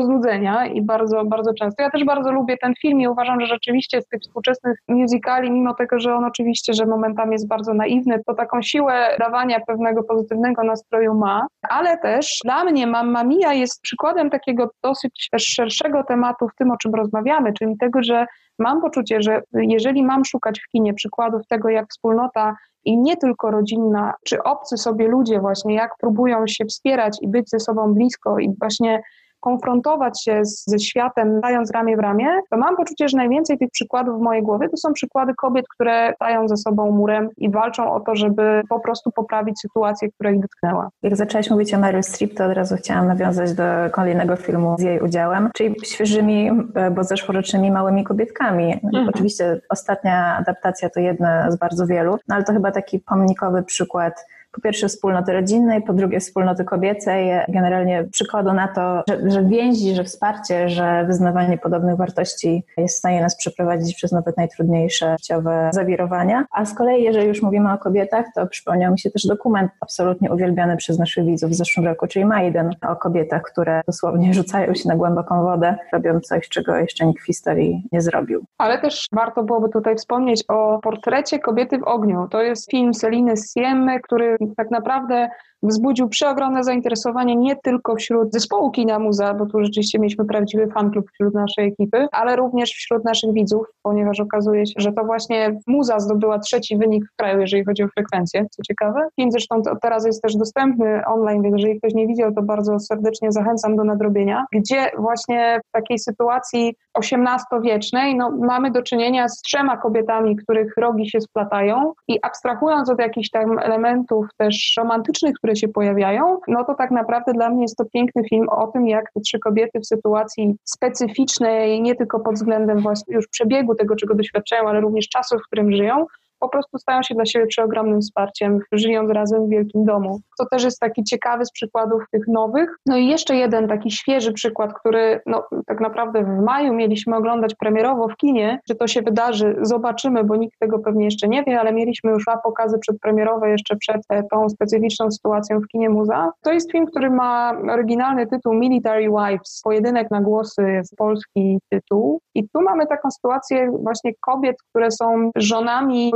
i 0.74 0.82
bardzo, 0.82 1.26
bardzo 1.26 1.54
często. 1.54 1.84
Ja 1.84 1.90
też 1.90 2.04
bardzo 2.04 2.32
lubię 2.32 2.58
ten 2.58 2.74
film 2.82 3.02
i 3.02 3.08
uważam, 3.08 3.42
że 3.42 3.48
rzeczywiście 3.48 4.02
z 4.02 4.08
tych 4.08 4.22
współczesnych 4.22 4.78
musicali, 4.88 5.52
mimo 5.52 5.74
tego, 5.74 6.00
że 6.00 6.16
on 6.16 6.26
oczywiście, 6.26 6.74
że 6.74 6.86
momentami 6.86 7.32
jest 7.32 7.48
bardzo 7.48 7.74
naiwny, 7.74 8.22
to 8.26 8.34
taką 8.34 8.62
siłę 8.62 9.16
dawania 9.20 9.60
pewnego 9.60 10.04
pozytywnego 10.04 10.64
nastroju 10.64 11.14
ma, 11.14 11.48
ale 11.70 11.98
też 11.98 12.40
dla 12.44 12.64
mnie 12.64 12.88
Mamma 12.88 13.24
Mia 13.24 13.54
jest 13.54 13.82
przykładem 13.82 14.30
takiego 14.30 14.70
dosyć 14.84 15.28
też 15.32 15.44
szerszego 15.44 16.04
tematu 16.04 16.48
w 16.48 16.56
tym, 16.56 16.72
o 16.72 16.78
czym 16.78 16.96
rozmawiamy, 16.96 17.54
czyli 17.54 17.77
tego, 17.78 18.04
że 18.04 18.26
mam 18.60 18.82
poczucie, 18.82 19.22
że 19.22 19.42
jeżeli 19.54 20.04
mam 20.04 20.26
szukać 20.26 20.60
w 20.60 20.72
kinie 20.72 20.94
przykładów 20.94 21.48
tego, 21.48 21.70
jak 21.70 21.90
wspólnota 21.90 22.56
i 22.86 22.98
nie 22.98 23.18
tylko 23.18 23.52
rodzinna, 23.52 24.14
czy 24.26 24.44
obcy 24.44 24.78
sobie 24.78 25.08
ludzie 25.08 25.40
właśnie, 25.40 25.76
jak 25.76 25.92
próbują 26.00 26.48
się 26.48 26.66
wspierać 26.66 27.18
i 27.22 27.28
być 27.28 27.50
ze 27.50 27.60
sobą 27.60 27.94
blisko 27.94 28.40
i 28.40 28.56
właśnie 28.60 29.02
konfrontować 29.40 30.24
się 30.24 30.46
z, 30.46 30.66
ze 30.66 30.80
światem, 30.80 31.42
dając 31.42 31.72
ramię 31.72 31.98
w 31.98 32.00
ramię, 32.00 32.28
to 32.50 32.58
mam 32.58 32.76
poczucie, 32.76 33.10
że 33.10 33.18
najwięcej 33.18 33.58
tych 33.58 33.70
przykładów 33.72 34.20
w 34.20 34.22
mojej 34.22 34.44
głowie 34.44 34.70
to 34.70 34.78
są 34.78 34.94
przykłady 34.94 35.34
kobiet, 35.38 35.66
które 35.76 36.14
stają 36.16 36.48
ze 36.48 36.58
sobą 36.58 36.92
murem 36.92 37.30
i 37.38 37.52
walczą 37.52 37.94
o 37.94 38.00
to, 38.00 38.16
żeby 38.16 38.62
po 38.70 38.80
prostu 38.80 39.12
poprawić 39.12 39.60
sytuację, 39.60 40.10
która 40.12 40.32
ich 40.32 40.40
dotknęła. 40.40 40.90
Jak 41.04 41.16
zaczęłaś 41.16 41.50
mówić 41.50 41.74
o 41.74 41.80
Meryl 41.80 42.04
Streep, 42.04 42.34
to 42.34 42.46
od 42.46 42.54
razu 42.54 42.76
chciałam 42.76 43.08
nawiązać 43.08 43.54
do 43.54 43.64
kolejnego 43.92 44.36
filmu 44.36 44.76
z 44.80 44.82
jej 44.82 45.00
udziałem, 45.00 45.50
czyli 45.56 45.76
świeżymi, 45.86 46.52
e, 46.76 46.92
bo 46.92 47.04
zeszłorocznymi 47.04 47.72
małymi 47.72 48.04
kobietkami. 48.04 48.74
Mhm. 48.84 49.10
Oczywiście 49.10 49.62
ostatnia 49.70 50.38
adaptacja 50.38 50.90
to 50.90 51.00
jedna 51.00 51.52
z 51.52 51.58
bardzo 51.58 51.88
wielu, 51.88 52.18
no 52.28 52.36
ale 52.36 52.44
to 52.44 52.54
chyba 52.54 52.72
taki 52.72 53.00
pomnikowy 53.00 53.64
przykład 53.64 54.26
po 54.52 54.62
pierwsze 54.62 54.88
wspólnoty 54.88 55.34
rodzinnej, 55.34 55.82
po 55.82 55.94
drugie 55.94 56.20
wspólnoty 56.20 56.64
kobiecej, 56.64 57.30
generalnie 57.48 58.04
przykładu 58.12 58.54
na 58.54 58.68
to, 58.68 59.04
że, 59.10 59.32
że 59.32 59.44
więzi, 59.44 59.96
że 59.96 60.04
wsparcie, 60.04 60.70
że 60.70 61.06
wyznawanie 61.08 61.58
podobnych 61.58 61.98
wartości 61.98 62.64
jest 62.78 62.96
w 62.96 63.00
stanie 63.00 63.22
nas 63.22 63.38
przeprowadzić 63.38 63.96
przez 63.96 64.12
nawet 64.12 64.38
najtrudniejsze 64.38 65.16
życiowe 65.20 65.70
zawirowania. 65.74 66.46
A 66.52 66.66
z 66.66 66.74
kolei, 66.74 67.04
jeżeli 67.04 67.28
już 67.28 67.42
mówimy 67.42 67.74
o 67.74 67.78
kobietach, 67.78 68.26
to 68.36 68.48
przypomniał 68.48 68.92
mi 68.92 69.00
się 69.00 69.12
też 69.12 69.28
dokument 69.28 69.72
absolutnie 69.82 70.32
uwielbiany 70.32 70.78
przez 70.78 71.00
naszych 71.00 71.26
widzów 71.26 71.52
w 71.52 71.56
zeszłym 71.56 71.86
roku, 71.86 72.08
czyli 72.08 72.26
Maiden, 72.26 72.70
o 72.88 72.96
kobietach, 72.96 73.42
które 73.42 73.82
dosłownie 73.88 74.34
rzucają 74.34 74.74
się 74.74 74.90
na 74.90 74.96
głęboką 74.96 75.44
wodę, 75.44 75.76
robią 75.94 76.20
coś, 76.20 76.50
czego 76.50 76.76
jeszcze 76.76 77.06
nikt 77.06 77.24
w 77.24 77.26
historii 77.26 77.84
nie 77.92 78.02
zrobił. 78.02 78.46
Ale 78.58 78.82
też 78.82 79.06
warto 79.12 79.44
byłoby 79.44 79.70
tutaj 79.70 79.96
wspomnieć 79.96 80.44
o 80.48 80.80
portrecie 80.84 81.40
kobiety 81.40 81.78
w 81.78 81.84
ogniu. 81.84 82.28
To 82.32 82.42
jest 82.42 82.72
film 82.72 82.94
Seliny 82.94 83.34
Siemy, 83.54 84.00
który 84.00 84.37
tak 84.58 84.72
naprawdę 84.72 85.30
wzbudził 85.64 86.10
przeogromne 86.10 86.64
zainteresowanie 86.64 87.36
nie 87.36 87.56
tylko 87.56 87.96
wśród 87.96 88.34
zespołu 88.34 88.72
Kina 88.72 89.00
Muza, 89.00 89.34
bo 89.34 89.46
tu 89.46 89.64
rzeczywiście 89.64 90.00
mieliśmy 90.00 90.26
prawdziwy 90.26 90.68
fanklub 90.68 91.06
wśród 91.14 91.34
naszej 91.34 91.68
ekipy, 91.68 92.08
ale 92.12 92.36
również 92.36 92.72
wśród 92.72 93.06
naszych 93.06 93.34
widzów, 93.34 93.68
ponieważ 93.84 94.20
okazuje 94.20 94.68
się, 94.68 94.74
że 94.78 94.92
to 94.92 95.04
właśnie 95.04 95.60
Muza 95.68 96.00
zdobyła 96.00 96.40
trzeci 96.40 96.78
wynik 96.78 97.06
w 97.06 97.16
kraju, 97.16 97.42
jeżeli 97.42 97.66
chodzi 97.66 97.84
o 97.84 97.88
frekwencję, 97.88 98.46
co 98.52 98.64
ciekawe. 98.64 99.08
Film 99.16 99.32
zresztą 99.32 99.62
teraz 99.82 100.06
jest 100.06 100.22
też 100.22 100.36
dostępny 100.36 101.06
online, 101.06 101.42
więc 101.42 101.56
jeżeli 101.58 101.80
ktoś 101.80 101.94
nie 101.94 102.08
widział, 102.08 102.34
to 102.34 102.42
bardzo 102.42 102.80
serdecznie 102.80 103.32
zachęcam 103.32 103.76
do 103.76 103.84
nadrobienia, 103.84 104.46
gdzie 104.52 104.92
właśnie 104.98 105.60
w 105.70 105.72
takiej 105.72 106.00
sytuacji 106.00 106.76
XVIII-wiecznej 106.98 108.16
no, 108.16 108.32
mamy 108.32 108.72
do 108.72 108.82
czynienia 108.82 109.30
z 109.30 109.42
trzema 109.42 109.78
kobietami, 109.78 110.36
których 110.36 110.74
rogi 110.78 111.10
się 111.10 111.22
splatają 111.22 111.94
i 112.08 112.20
abstrahując 112.22 112.90
od 112.90 113.00
jakichś 113.00 113.30
tam 113.30 113.60
elementów 113.60 114.28
też 114.38 114.74
romantycznych, 114.78 115.36
które 115.48 115.56
się 115.56 115.68
pojawiają, 115.68 116.40
no 116.48 116.64
to 116.64 116.76
tak 116.76 116.92
naprawdę 116.92 117.34
dla 117.34 117.50
mnie 117.50 117.62
jest 117.62 117.78
to 117.78 117.86
piękny 117.94 118.24
film 118.30 118.50
o 118.50 118.68
tym, 118.68 118.88
jak 118.88 119.12
te 119.14 119.22
trzy 119.22 119.40
kobiety 119.40 119.80
w 119.80 119.86
sytuacji 119.86 120.56
specyficznej, 120.64 121.82
nie 121.82 121.96
tylko 121.96 122.20
pod 122.20 122.36
względem 122.36 122.80
właśnie 122.80 123.16
już 123.16 123.28
przebiegu 123.28 123.76
tego, 123.76 123.96
czego 123.96 124.16
doświadczają, 124.16 124.70
ale 124.70 124.82
również 124.82 125.10
czasu, 125.10 125.38
w 125.40 125.42
którym 125.42 125.72
żyją, 125.72 126.06
po 126.40 126.50
prostu 126.50 126.78
stają 126.78 127.04
się 127.04 127.16
dla 127.16 127.26
siebie 127.26 127.48
przeogromnym 127.48 128.02
wsparciem, 128.02 128.60
żyjąc 128.72 129.12
razem 129.12 129.46
w 129.46 129.50
wielkim 129.50 129.86
domu. 129.86 130.20
To 130.40 130.46
też 130.52 130.64
jest 130.64 130.80
taki 130.80 131.04
ciekawy 131.04 131.46
z 131.46 131.52
przykładów 131.52 132.04
tych 132.12 132.28
nowych. 132.28 132.70
No 132.86 132.98
i 132.98 133.08
jeszcze 133.08 133.36
jeden 133.36 133.68
taki 133.68 133.92
świeży 133.92 134.34
przykład, 134.34 134.74
który 134.80 135.22
no, 135.26 135.44
tak 135.68 135.80
naprawdę 135.80 136.24
w 136.24 136.44
maju 136.44 136.74
mieliśmy 136.74 137.16
oglądać 137.16 137.56
premierowo 137.56 138.08
w 138.08 138.16
kinie. 138.16 138.60
Czy 138.68 138.76
to 138.76 138.88
się 138.88 139.02
wydarzy, 139.02 139.56
zobaczymy, 139.62 140.24
bo 140.24 140.36
nikt 140.36 140.60
tego 140.60 140.80
pewnie 140.80 141.06
jeszcze 141.06 141.28
nie 141.28 141.44
wie, 141.44 141.60
ale 141.60 141.74
mieliśmy 141.74 142.12
już 142.12 142.24
dwa 142.28 142.38
pokazy 142.38 142.80
przedpremierowe 142.80 143.50
jeszcze 143.50 143.76
przed 143.76 144.02
e, 144.10 144.24
tą 144.24 144.50
specyficzną 144.50 145.12
sytuacją 145.12 145.60
w 145.60 145.68
kinie 145.68 145.90
Muza. 145.90 146.32
To 146.42 146.54
jest 146.54 146.72
film, 146.72 146.86
który 146.86 147.10
ma 147.10 147.54
oryginalny 147.72 148.28
tytuł 148.28 148.54
Military 148.54 149.10
Wives, 149.10 149.62
pojedynek 149.64 150.12
na 150.12 150.22
głosy 150.22 150.72
jest 150.72 150.96
polski 150.96 151.60
tytuł. 151.70 152.20
I 152.36 152.50
tu 152.50 152.62
mamy 152.62 152.88
taką 152.88 153.12
sytuację 153.12 153.72
właśnie 153.84 154.12
kobiet, 154.22 154.56
które 154.70 154.92
są 154.92 155.32
żonami 155.36 156.12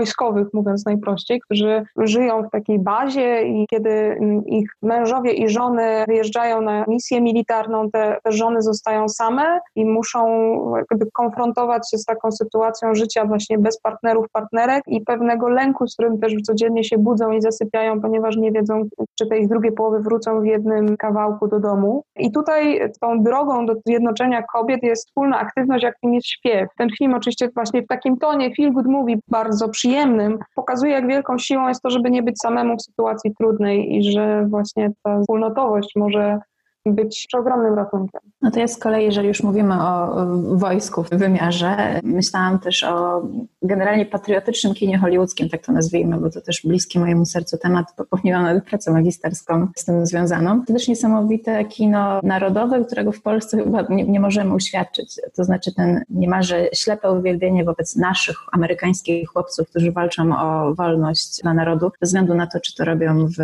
mówiąc 0.53 0.86
najprościej, 0.86 1.39
którzy 1.39 1.84
żyją 1.98 2.44
w 2.44 2.50
takiej 2.50 2.80
bazie 2.80 3.41
i 3.41 3.68
kiedy 3.70 3.89
mm, 3.89 4.46
ich 4.46 4.70
mężowie 4.82 5.34
i 5.34 5.50
żony 5.50 6.03
wyjeżdżają 6.08 6.62
na 6.62 6.86
misję 6.88 7.22
militarną, 7.22 7.89
te, 7.91 8.18
te 8.24 8.32
żony 8.32 8.62
zostają 8.62 9.10
same 9.10 9.60
i 9.75 9.86
muszą 9.86 10.27
jakby 10.75 11.12
konfrontować 11.13 11.91
się 11.91 11.98
z 11.98 12.06
taką 12.06 12.32
sytuacją 12.32 12.96
życia 12.96 13.25
właśnie 13.25 13.58
bez 13.58 13.82
partnerów, 13.82 14.25
partnerek 14.34 14.84
i 14.88 15.01
pewnego 15.01 15.50
lęku, 15.50 15.88
z 15.88 15.94
którym 15.94 16.20
też 16.20 16.34
codziennie 16.44 16.84
się 16.84 16.98
budzą 16.98 17.32
i 17.32 17.41
zasypiają, 17.41 18.01
ponieważ 18.01 18.38
nie 18.38 18.51
wiedzą, 18.51 18.84
czy 19.20 19.27
te 19.27 19.38
ich 19.38 19.48
drugie 19.48 19.72
połowy 19.72 20.00
wrócą 20.00 20.41
w 20.41 20.46
jednym 20.46 20.98
kawałku 20.98 21.48
do 21.48 21.60
domu. 21.60 22.03
I 22.15 22.32
tutaj 22.32 22.91
tą 23.01 23.24
drogą 23.24 23.65
do 23.65 23.74
zjednoczenia 23.86 24.44
kobiet 24.53 24.84
jest 24.84 25.08
wspólna 25.08 25.39
aktywność, 25.39 25.84
jakim 25.84 26.13
jest 26.13 26.27
śpiew. 26.27 26.70
Ten 26.77 26.89
film 26.98 27.13
oczywiście 27.13 27.50
właśnie 27.56 27.82
w 27.82 27.88
takim 27.88 28.18
tonie 28.18 28.56
feel 28.56 28.74
good 28.74 28.88
movie 28.88 29.15
bardzo 29.27 29.70
przyjemnym 30.01 30.39
pokazuje, 30.55 30.91
jak 30.91 31.08
wielką 31.08 31.38
siłą 31.38 31.67
jest 31.67 31.81
to, 31.81 31.89
żeby 31.89 32.12
nie 32.12 32.24
być 32.24 32.39
samemu 32.39 32.77
w 32.77 32.81
sytuacji 32.81 33.36
trudnej 33.36 33.96
i 33.96 34.12
że 34.12 34.46
właśnie 34.50 34.91
ta 35.03 35.20
wspólnotowość 35.20 35.91
może 35.96 36.39
być 36.86 37.28
ogromnym 37.34 37.74
ratunkiem. 37.74 38.22
No 38.42 38.52
to 38.52 38.60
jest 38.60 38.74
z 38.74 38.78
kolei, 38.78 39.06
jeżeli 39.06 39.28
już 39.28 39.44
mówimy 39.44 39.74
o 39.82 40.16
wojsku 40.56 41.04
w 41.04 41.10
wymiarze, 41.10 42.00
myślałam 42.04 42.60
też 42.60 42.84
o 42.84 43.22
generalnie 43.62 44.06
patriotycznym 44.06 44.74
kinie 44.74 44.98
hollywoodzkim, 44.98 45.50
tak 45.50 45.66
to 45.66 45.72
nazwijmy, 45.72 46.18
bo 46.18 46.30
to 46.30 46.42
też 46.42 46.62
bliski 46.66 47.00
mojemu 47.00 47.26
sercu 47.26 47.58
temat, 47.58 47.86
popełniłam 47.98 48.44
nawet 48.44 48.66
pracę 48.66 48.92
magisterską 48.92 49.68
z 49.76 49.86
tym 49.86 50.06
związaną. 50.06 50.66
To 50.66 50.74
też 50.74 50.88
niesamowite 50.88 51.66
kino 51.66 52.20
narodowe, 52.24 52.86
którego 52.86 53.12
w 53.12 53.22
Polsce 53.22 53.58
chyba 53.58 53.82
nie, 53.90 54.04
nie 54.04 54.20
możemy 54.20 54.54
uświadczyć. 54.54 55.16
To 55.36 55.44
znaczy 55.44 55.74
ten 55.76 56.04
niemalże 56.10 56.68
ślepe 56.74 57.12
uwielbienie 57.12 57.64
wobec 57.64 57.96
naszych 57.96 58.38
amerykańskich 58.52 59.30
chłopców, 59.30 59.70
którzy 59.70 59.92
walczą 59.92 60.38
o 60.38 60.74
wolność 60.76 61.42
dla 61.42 61.54
narodu, 61.54 61.92
bez 62.00 62.10
względu 62.10 62.36
na 62.36 62.48
to, 62.48 62.60
czy 62.60 62.76
to 62.76 62.86
robią 62.86 63.28
w 63.28 63.42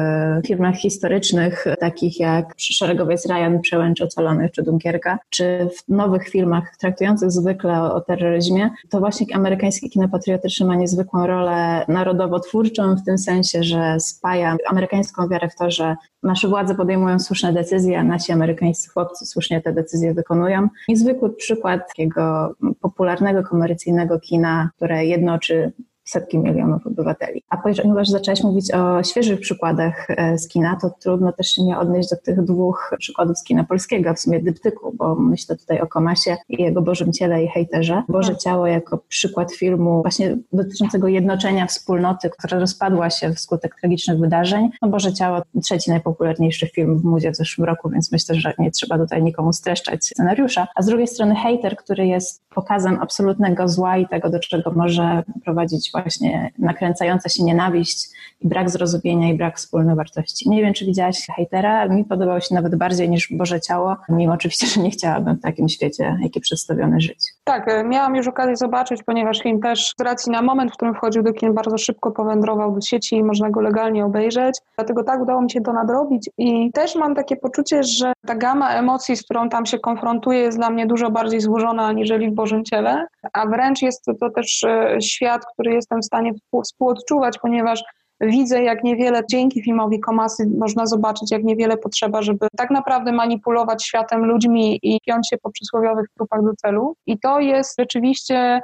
filmach 0.48 0.76
historycznych, 0.76 1.66
takich 1.80 2.20
jak 2.20 2.54
Szeregowiec 2.58 3.27
Ryan, 3.30 3.62
Przełęcz 3.62 4.02
Ocalonych 4.02 4.52
czy 4.52 4.64
Dunkierka, 4.64 5.20
czy 5.30 5.70
w 5.78 5.90
nowych 5.90 6.30
filmach 6.30 6.78
traktujących 6.80 7.32
zwykle 7.32 7.82
o, 7.82 7.96
o 7.96 8.02
terroryzmie, 8.02 8.70
to 8.90 9.00
właśnie 9.00 9.36
amerykańskie 9.36 9.90
kino 9.90 10.10
patriotyczne 10.10 10.66
ma 10.66 10.76
niezwykłą 10.76 11.28
rolę 11.28 11.86
narodowo-twórczą 11.88 12.96
w 12.96 13.06
tym 13.06 13.18
sensie, 13.18 13.64
że 13.64 14.00
spaja 14.00 14.58
amerykańską 14.70 15.28
wiarę 15.28 15.50
w 15.50 15.56
to, 15.56 15.72
że 15.72 15.96
nasze 16.24 16.48
władze 16.48 16.76
podejmują 16.76 17.20
słuszne 17.20 17.54
decyzje, 17.54 18.00
a 18.00 18.04
nasi 18.04 18.32
amerykańscy 18.32 18.90
chłopcy 18.90 19.26
słusznie 19.26 19.62
te 19.62 19.74
decyzje 19.74 20.14
wykonują. 20.14 20.68
Niezwykły 20.88 21.36
przykład 21.36 21.88
takiego 21.88 22.56
popularnego, 22.82 23.44
komercyjnego 23.44 24.20
kina, 24.20 24.70
które 24.76 25.06
jednoczy 25.06 25.72
setki 26.10 26.38
milionów 26.38 26.88
obywateli. 26.88 27.44
A 27.50 27.58
ponieważ 27.58 28.10
zaczęłaś 28.10 28.44
mówić 28.44 28.74
o 28.74 29.04
świeżych 29.04 29.40
przykładach 29.40 30.08
e, 30.10 30.38
z 30.38 30.48
kina, 30.48 30.78
to 30.82 30.90
trudno 30.90 31.32
też 31.32 31.48
się 31.48 31.64
nie 31.64 31.78
odnieść 31.78 32.10
do 32.10 32.16
tych 32.16 32.44
dwóch 32.44 32.96
przykładów 33.00 33.38
z 33.38 33.44
kina 33.44 33.64
polskiego, 33.64 34.14
w 34.14 34.20
sumie 34.20 34.40
dyptyku, 34.40 34.94
bo 34.98 35.16
myślę 35.16 35.56
tutaj 35.58 35.82
o 35.82 35.88
Komasie 35.88 36.38
i 36.50 36.64
jego 36.64 36.82
Bożym 36.82 37.14
Ciele 37.14 37.44
i 37.44 37.48
Hejterze. 37.48 38.04
Boże 38.10 38.32
tak. 38.32 38.42
Ciało 38.42 38.68
jako 38.68 38.98
przykład 38.98 39.54
filmu 39.54 40.02
właśnie 40.02 40.38
dotyczącego 40.54 41.08
jednoczenia 41.08 41.66
wspólnoty, 41.66 42.30
która 42.30 42.60
rozpadła 42.60 43.10
się 43.10 43.34
wskutek 43.34 43.76
tragicznych 43.82 44.20
wydarzeń. 44.20 44.70
No 44.82 44.90
Boże 44.90 45.14
Ciało, 45.14 45.42
trzeci 45.64 45.90
najpopularniejszy 45.90 46.68
film 46.68 47.00
w 47.00 47.04
muzie 47.04 47.32
w 47.32 47.36
zeszłym 47.36 47.66
roku, 47.66 47.90
więc 47.90 48.12
myślę, 48.12 48.36
że 48.36 48.54
nie 48.60 48.72
trzeba 48.72 48.98
tutaj 48.98 49.24
nikomu 49.24 49.54
streszczać 49.54 50.06
scenariusza. 50.06 50.68
A 50.76 50.82
z 50.82 50.86
drugiej 50.86 51.08
strony 51.08 51.36
Hejter, 51.36 51.78
który 51.78 52.08
jest 52.08 52.44
pokazem 52.50 53.00
absolutnego 53.02 53.68
zła 53.68 53.98
i 53.98 54.08
tego, 54.08 54.30
do 54.30 54.40
czego 54.40 54.72
może 54.72 55.24
prowadzić 55.46 55.92
właśnie 56.02 56.52
nakręcająca 56.60 57.30
się 57.30 57.44
nienawiść 57.44 58.10
i 58.42 58.48
brak 58.48 58.70
zrozumienia 58.70 59.30
i 59.30 59.38
brak 59.38 59.58
wspólnych 59.58 59.96
wartości. 59.96 60.50
Nie 60.50 60.62
wiem, 60.62 60.74
czy 60.74 60.86
widziałaś 60.86 61.28
hejtera, 61.36 61.88
mi 61.88 62.06
podobał 62.06 62.42
się 62.42 62.56
nawet 62.56 62.76
bardziej 62.76 63.10
niż 63.10 63.28
Boże 63.32 63.62
Ciało, 63.62 63.98
mimo 64.10 64.34
oczywiście, 64.34 64.68
że 64.68 64.82
nie 64.82 64.90
chciałabym 64.90 65.36
w 65.36 65.42
takim 65.42 65.70
świecie, 65.70 66.18
jaki 66.22 66.42
przedstawiony 66.42 67.02
żyć. 67.02 67.20
Tak, 67.44 67.68
e, 67.68 67.84
miałam 67.84 68.16
już 68.16 68.28
okazję 68.28 68.56
zobaczyć, 68.56 69.04
ponieważ 69.04 69.40
film 69.40 69.62
też 69.62 69.94
z 70.00 70.02
racji 70.02 70.32
na 70.32 70.42
moment, 70.42 70.72
w 70.72 70.74
którym 70.74 70.96
wchodził 70.96 71.24
do 71.24 71.34
kin, 71.34 71.54
bardzo 71.54 71.78
szybko 71.78 72.12
powędrował 72.12 72.76
do 72.76 72.82
sieci 72.82 73.16
i 73.16 73.24
można 73.24 73.50
go 73.50 73.62
legalnie 73.62 74.06
obejrzeć. 74.06 74.60
Dlatego 74.76 75.04
tak 75.04 75.22
udało 75.22 75.42
mi 75.42 75.52
się 75.52 75.62
to 75.62 75.74
nadrobić 75.74 76.30
i 76.38 76.72
też 76.72 76.96
mam 76.96 77.16
takie 77.16 77.36
poczucie, 77.36 77.84
że 77.84 78.14
ta 78.28 78.36
gama 78.36 78.70
emocji, 78.74 79.16
z 79.16 79.24
którą 79.24 79.50
tam 79.50 79.66
się 79.66 79.80
konfrontuję, 79.80 80.40
jest 80.40 80.58
dla 80.58 80.70
mnie 80.70 80.88
dużo 80.88 81.12
bardziej 81.12 81.42
złożona 81.42 81.86
aniżeli 81.86 82.30
w 82.30 82.34
Bożym 82.34 82.64
Ciele, 82.64 83.08
a 83.34 83.46
wręcz 83.46 83.82
jest 83.82 84.06
to 84.20 84.30
też 84.30 84.64
e, 84.64 84.98
świat, 85.02 85.46
który 85.54 85.74
jestem 85.74 86.02
w 86.02 86.06
stanie 86.06 86.32
współodczuwać, 86.64 87.38
ponieważ 87.42 87.84
widzę, 88.22 88.64
jak 88.64 88.84
niewiele 88.84 89.22
dzięki 89.30 89.64
filmowi 89.64 90.00
Komasy 90.00 90.50
można 90.58 90.86
zobaczyć, 90.86 91.32
jak 91.32 91.44
niewiele 91.44 91.78
potrzeba, 91.78 92.22
żeby 92.22 92.48
tak 92.58 92.72
naprawdę 92.72 93.12
manipulować 93.12 93.86
światem, 93.86 94.26
ludźmi 94.26 94.80
i 94.84 95.00
piąć 95.08 95.30
się 95.30 95.38
po 95.38 95.52
przysłowiowych 95.52 96.06
trupach 96.18 96.44
do 96.44 96.54
celu. 96.56 96.96
I 97.06 97.20
to 97.20 97.40
jest 97.40 97.76
rzeczywiście 97.80 98.62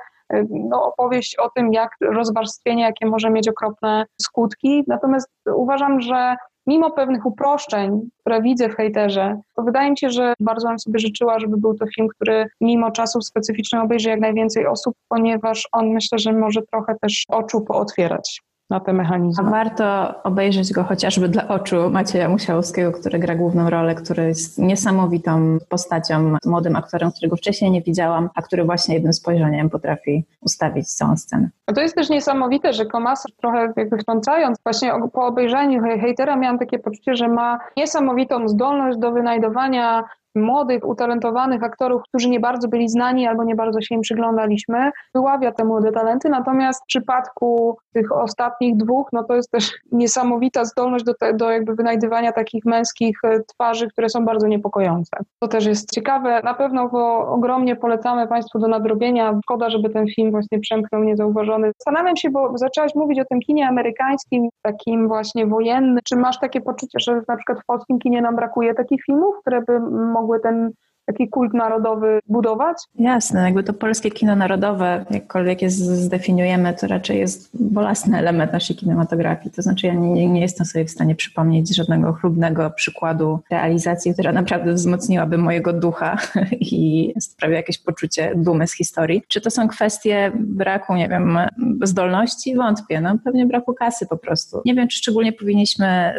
no, 0.50 0.84
opowieść 0.86 1.36
o 1.40 1.50
tym, 1.50 1.74
jak 1.74 1.90
rozwarstwienie, 2.02 2.84
jakie 2.84 3.08
może 3.08 3.30
mieć 3.30 3.48
okropne 3.48 4.06
skutki. 4.22 4.84
Natomiast 4.88 5.28
uważam, 5.56 6.02
że 6.02 6.36
mimo 6.68 6.92
pewnych 6.92 7.26
uproszczeń, 7.26 8.02
które 8.20 8.42
widzę 8.42 8.70
w 8.70 8.76
hejterze, 8.76 9.40
to 9.56 9.64
wydaje 9.64 9.92
mi 9.92 9.98
się, 9.98 10.10
że 10.10 10.34
bardzo 10.40 10.68
bym 10.68 10.80
sobie 10.80 11.00
życzyła, 11.00 11.40
żeby 11.40 11.58
był 11.58 11.74
to 11.74 11.86
film, 11.96 12.08
który 12.08 12.46
mimo 12.62 12.92
czasów 12.92 13.26
specyficznych 13.26 13.84
obejrzy 13.84 14.10
jak 14.10 14.20
najwięcej 14.20 14.68
osób, 14.68 14.96
ponieważ 15.10 15.68
on 15.72 15.90
myślę, 15.90 16.20
że 16.20 16.34
może 16.34 16.62
trochę 16.62 16.96
też 17.02 17.24
oczu 17.30 17.62
pootwierać 17.62 18.42
na 18.70 18.80
te 18.80 18.94
mechanizmy. 18.94 19.48
A 19.48 19.52
warto 19.52 20.16
obejrzeć 20.24 20.74
go 20.74 20.84
chociażby 20.84 21.30
dla 21.30 21.48
oczu 21.48 21.90
Macieja 21.90 22.30
Musiałowskiego, 22.30 22.92
który 22.92 23.20
gra 23.20 23.36
główną 23.36 23.70
rolę, 23.70 23.96
który 23.96 24.28
jest 24.28 24.60
niesamowitą 24.60 25.58
postacią, 25.70 26.38
młodym 26.46 26.76
aktorem, 26.76 27.12
którego 27.12 27.36
wcześniej 27.36 27.72
nie 27.72 27.82
widziałam, 27.82 28.30
a 28.36 28.42
który 28.42 28.64
właśnie 28.64 28.96
jednym 28.96 29.14
spojrzeniem 29.14 29.70
potrafi 29.70 30.26
ustawić 30.42 30.94
całą 30.94 31.18
scenę. 31.18 31.50
No 31.68 31.74
to 31.74 31.82
jest 31.82 31.96
też 31.96 32.10
niesamowite, 32.10 32.74
że 32.74 32.86
Komas 32.86 33.24
trochę 33.38 33.74
jakby 33.78 33.98
wtrącając, 33.98 34.58
właśnie 34.64 34.92
po 35.14 35.26
obejrzeniu 35.26 35.82
hejtera 35.82 36.36
miałam 36.36 36.60
takie 36.60 36.80
poczucie, 36.80 37.16
że 37.16 37.28
ma 37.28 37.60
niesamowitą 37.78 38.48
zdolność 38.48 39.00
do 39.00 39.12
wynajdowania 39.12 40.04
młodych, 40.36 40.88
utalentowanych 40.88 41.64
aktorów, 41.64 42.02
którzy 42.02 42.30
nie 42.30 42.40
bardzo 42.40 42.68
byli 42.68 42.90
znani 42.90 43.28
albo 43.28 43.44
nie 43.44 43.56
bardzo 43.56 43.82
się 43.82 43.96
im 43.96 44.02
przyglądaliśmy, 44.02 44.92
wyławia 45.16 45.52
te 45.52 45.66
młode 45.66 45.92
talenty. 45.92 46.30
Natomiast 46.30 46.84
w 46.84 46.86
przypadku 46.86 47.78
tych 47.94 48.12
ostatnich 48.12 48.78
dwóch, 48.78 49.10
no 49.14 49.24
to 49.24 49.36
jest 49.36 49.52
też 49.52 49.72
niesamowita 49.92 50.66
zdolność 50.66 51.06
do, 51.06 51.14
te, 51.14 51.34
do 51.34 51.52
jakby 51.52 51.76
wynajdywania 51.76 52.32
takich 52.32 52.66
męskich 52.66 53.18
e, 53.24 53.40
twarzy, 53.40 53.88
które 53.88 54.10
są 54.10 54.26
bardzo 54.26 54.48
niepokojące. 54.48 55.18
To 55.40 55.48
też 55.48 55.66
jest 55.66 55.92
ciekawe. 55.92 56.42
Na 56.44 56.54
pewno 56.54 56.88
go 56.88 57.28
ogromnie 57.28 57.76
polecamy 57.76 58.28
Państwu 58.28 58.60
do 58.60 58.68
nadrobienia. 58.68 59.40
Szkoda, 59.44 59.70
żeby 59.70 59.90
ten 59.90 60.08
film 60.08 60.32
właśnie 60.32 60.60
przemknął 60.60 61.04
niezauważony. 61.04 61.72
Zastanawiam 61.78 62.16
się, 62.16 62.30
bo 62.30 62.58
zaczęłaś 62.58 62.96
mówić 62.96 63.20
o 63.20 63.26
tym 63.26 63.40
kinie 63.40 63.68
amerykańskim, 63.68 64.50
takim 64.62 65.08
właśnie 65.08 65.48
wojennym. 65.48 66.00
Czy 66.04 66.16
masz 66.16 66.40
takie 66.40 66.62
poczucie, 66.62 67.00
że 67.00 67.22
na 67.28 67.36
przykład 67.36 67.60
w 67.60 67.66
polskim 67.66 68.00
kinie 68.00 68.22
nam 68.22 68.36
brakuje 68.36 68.74
takich 68.74 69.04
filmów, 69.04 69.36
które 69.42 69.62
by 69.62 69.80
mogły 69.90 70.23
mogły 70.24 70.40
ten 70.40 70.72
taki 71.06 71.30
kult 71.30 71.54
narodowy 71.54 72.20
budować? 72.28 72.78
Jasne, 72.96 73.44
jakby 73.44 73.64
to 73.64 73.74
polskie 73.74 74.12
kino 74.12 74.36
narodowe, 74.36 75.06
jakkolwiek 75.10 75.62
je 75.62 75.70
zdefiniujemy, 75.70 76.74
to 76.74 76.88
raczej 76.88 77.20
jest 77.20 77.50
bolesny 77.54 78.18
element 78.18 78.54
naszej 78.54 78.76
kinematografii. 78.76 79.52
To 79.52 79.62
znaczy 79.62 79.88
ja 79.88 79.94
nie, 79.94 80.30
nie 80.30 80.42
jestem 80.42 80.66
sobie 80.66 80.86
w 80.86 80.90
stanie 80.90 81.16
przypomnieć 81.16 81.76
żadnego 81.76 82.14
chlubnego 82.14 82.70
przykładu 82.70 83.40
realizacji, 83.52 84.14
która 84.14 84.32
naprawdę 84.32 84.74
wzmocniłaby 84.74 85.38
mojego 85.38 85.74
ducha 85.74 86.18
i 86.60 87.14
sprawia 87.20 87.56
jakieś 87.56 87.78
poczucie 87.78 88.34
dumy 88.36 88.68
z 88.68 88.74
historii. 88.74 89.24
Czy 89.28 89.42
to 89.42 89.52
są 89.52 89.68
kwestie 89.68 90.32
braku, 90.36 90.96
nie 90.96 91.10
wiem, 91.10 91.38
zdolności? 91.82 92.56
Wątpię. 92.56 93.02
No, 93.02 93.18
pewnie 93.24 93.46
braku 93.46 93.74
kasy 93.74 94.08
po 94.08 94.18
prostu. 94.18 94.62
Nie 94.66 94.76
wiem, 94.76 94.88
czy 94.88 94.98
szczególnie 94.98 95.34
powinniśmy 95.34 96.14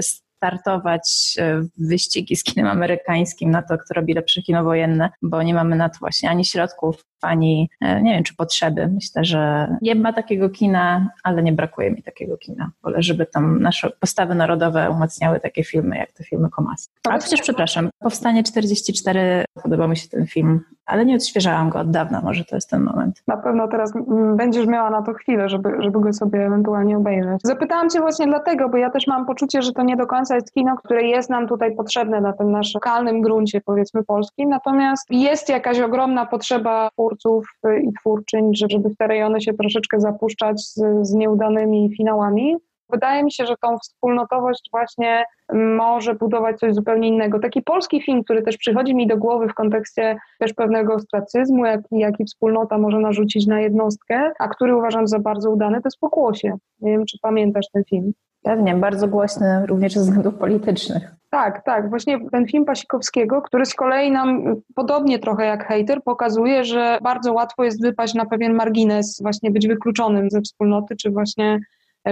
startować 0.44 1.34
e, 1.38 1.60
w 1.60 1.88
wyścigi 1.88 2.36
z 2.36 2.44
kinem 2.44 2.66
amerykańskim 2.66 3.50
na 3.50 3.62
to, 3.62 3.78
kto 3.78 3.94
robi 3.94 4.14
lepsze 4.14 4.42
kino 4.42 4.64
wojenne, 4.64 5.10
bo 5.22 5.42
nie 5.42 5.54
mamy 5.54 5.76
na 5.76 5.88
to 5.88 5.98
właśnie 6.00 6.30
ani 6.30 6.44
środków, 6.44 7.04
ani 7.22 7.70
e, 7.80 8.02
nie 8.02 8.14
wiem, 8.14 8.24
czy 8.24 8.36
potrzeby. 8.36 8.86
Myślę, 8.86 9.24
że 9.24 9.68
nie 9.82 9.94
ma 9.94 10.12
takiego 10.12 10.50
kina, 10.50 11.08
ale 11.22 11.42
nie 11.42 11.52
brakuje 11.52 11.90
mi 11.90 12.02
takiego 12.02 12.36
kina. 12.36 12.70
Wolę, 12.82 13.02
żeby 13.02 13.26
tam 13.26 13.62
nasze 13.62 13.90
postawy 14.00 14.34
narodowe 14.34 14.90
umacniały 14.90 15.40
takie 15.40 15.64
filmy, 15.64 15.96
jak 15.96 16.12
te 16.12 16.24
filmy 16.24 16.50
Komas. 16.50 16.90
A 17.08 17.18
przecież, 17.18 17.40
przepraszam, 17.40 17.90
Powstanie 17.98 18.42
44 18.42 19.44
podobał 19.62 19.88
mi 19.88 19.96
się 19.96 20.08
ten 20.08 20.26
film, 20.26 20.60
ale 20.86 21.06
nie 21.06 21.14
odświeżałam 21.14 21.70
go 21.70 21.78
od 21.78 21.90
dawna, 21.90 22.20
może 22.24 22.44
to 22.44 22.56
jest 22.56 22.70
ten 22.70 22.82
moment. 22.82 23.22
Na 23.26 23.36
pewno 23.36 23.68
teraz 23.68 23.92
będziesz 24.36 24.66
miała 24.66 24.90
na 24.90 25.02
to 25.02 25.12
chwilę, 25.12 25.48
żeby, 25.48 25.70
żeby 25.78 26.00
go 26.00 26.12
sobie 26.12 26.46
ewentualnie 26.46 26.96
obejrzeć. 26.96 27.40
Zapytałam 27.44 27.90
Cię 27.90 28.00
właśnie 28.00 28.26
dlatego, 28.26 28.68
bo 28.68 28.76
ja 28.76 28.90
też 28.90 29.06
mam 29.06 29.26
poczucie, 29.26 29.62
że 29.62 29.72
to 29.72 29.82
nie 29.82 29.96
do 29.96 30.06
końca 30.06 30.34
jest 30.34 30.52
kino, 30.52 30.76
które 30.76 31.02
jest 31.02 31.30
nam 31.30 31.48
tutaj 31.48 31.76
potrzebne 31.76 32.20
na 32.20 32.32
tym 32.32 32.50
naszym 32.50 32.72
lokalnym 32.74 33.22
gruncie, 33.22 33.60
powiedzmy 33.60 34.04
polskim, 34.04 34.48
natomiast 34.48 35.10
jest 35.10 35.48
jakaś 35.48 35.80
ogromna 35.80 36.26
potrzeba 36.26 36.88
twórców 36.92 37.46
i 37.82 37.92
twórczyń, 38.00 38.50
żeby 38.54 38.88
w 38.88 38.96
te 38.96 39.06
rejony 39.06 39.40
się 39.40 39.54
troszeczkę 39.54 40.00
zapuszczać 40.00 40.60
z, 40.60 40.74
z 41.02 41.12
nieudanymi 41.12 41.90
finałami. 41.96 42.56
Wydaje 42.94 43.24
mi 43.24 43.32
się, 43.32 43.46
że 43.46 43.54
tą 43.62 43.78
wspólnotowość 43.78 44.68
właśnie 44.72 45.24
może 45.52 46.14
budować 46.14 46.58
coś 46.58 46.74
zupełnie 46.74 47.08
innego. 47.08 47.38
Taki 47.38 47.62
polski 47.62 48.02
film, 48.02 48.24
który 48.24 48.42
też 48.42 48.56
przychodzi 48.56 48.94
mi 48.94 49.06
do 49.06 49.16
głowy 49.16 49.48
w 49.48 49.54
kontekście 49.54 50.16
też 50.38 50.52
pewnego 50.52 50.94
ostracyzmu, 50.94 51.64
jaki, 51.64 51.98
jaki 51.98 52.24
wspólnota 52.24 52.78
może 52.78 52.98
narzucić 52.98 53.46
na 53.46 53.60
jednostkę, 53.60 54.32
a 54.38 54.48
który 54.48 54.76
uważam 54.76 55.06
za 55.06 55.18
bardzo 55.18 55.50
udany, 55.50 55.76
to 55.76 55.86
jest 55.86 55.98
Pokłosie. 55.98 56.56
Nie 56.80 56.92
wiem, 56.92 57.06
czy 57.06 57.18
pamiętasz 57.22 57.66
ten 57.72 57.84
film. 57.84 58.12
Pewnie, 58.42 58.74
bardzo 58.74 59.08
głośny 59.08 59.66
również 59.66 59.92
ze 59.92 60.00
względów 60.00 60.34
politycznych. 60.34 61.14
Tak, 61.30 61.64
tak. 61.64 61.90
Właśnie 61.90 62.30
ten 62.30 62.46
film 62.46 62.64
Pasikowskiego, 62.64 63.42
który 63.42 63.66
z 63.66 63.74
kolei 63.74 64.10
nam, 64.10 64.56
podobnie 64.74 65.18
trochę 65.18 65.46
jak 65.46 65.68
hater, 65.68 66.02
pokazuje, 66.02 66.64
że 66.64 66.98
bardzo 67.02 67.32
łatwo 67.32 67.64
jest 67.64 67.82
wypaść 67.82 68.14
na 68.14 68.26
pewien 68.26 68.54
margines, 68.54 69.22
właśnie 69.22 69.50
być 69.50 69.68
wykluczonym 69.68 70.30
ze 70.30 70.40
wspólnoty, 70.40 70.96
czy 70.96 71.10
właśnie 71.10 71.60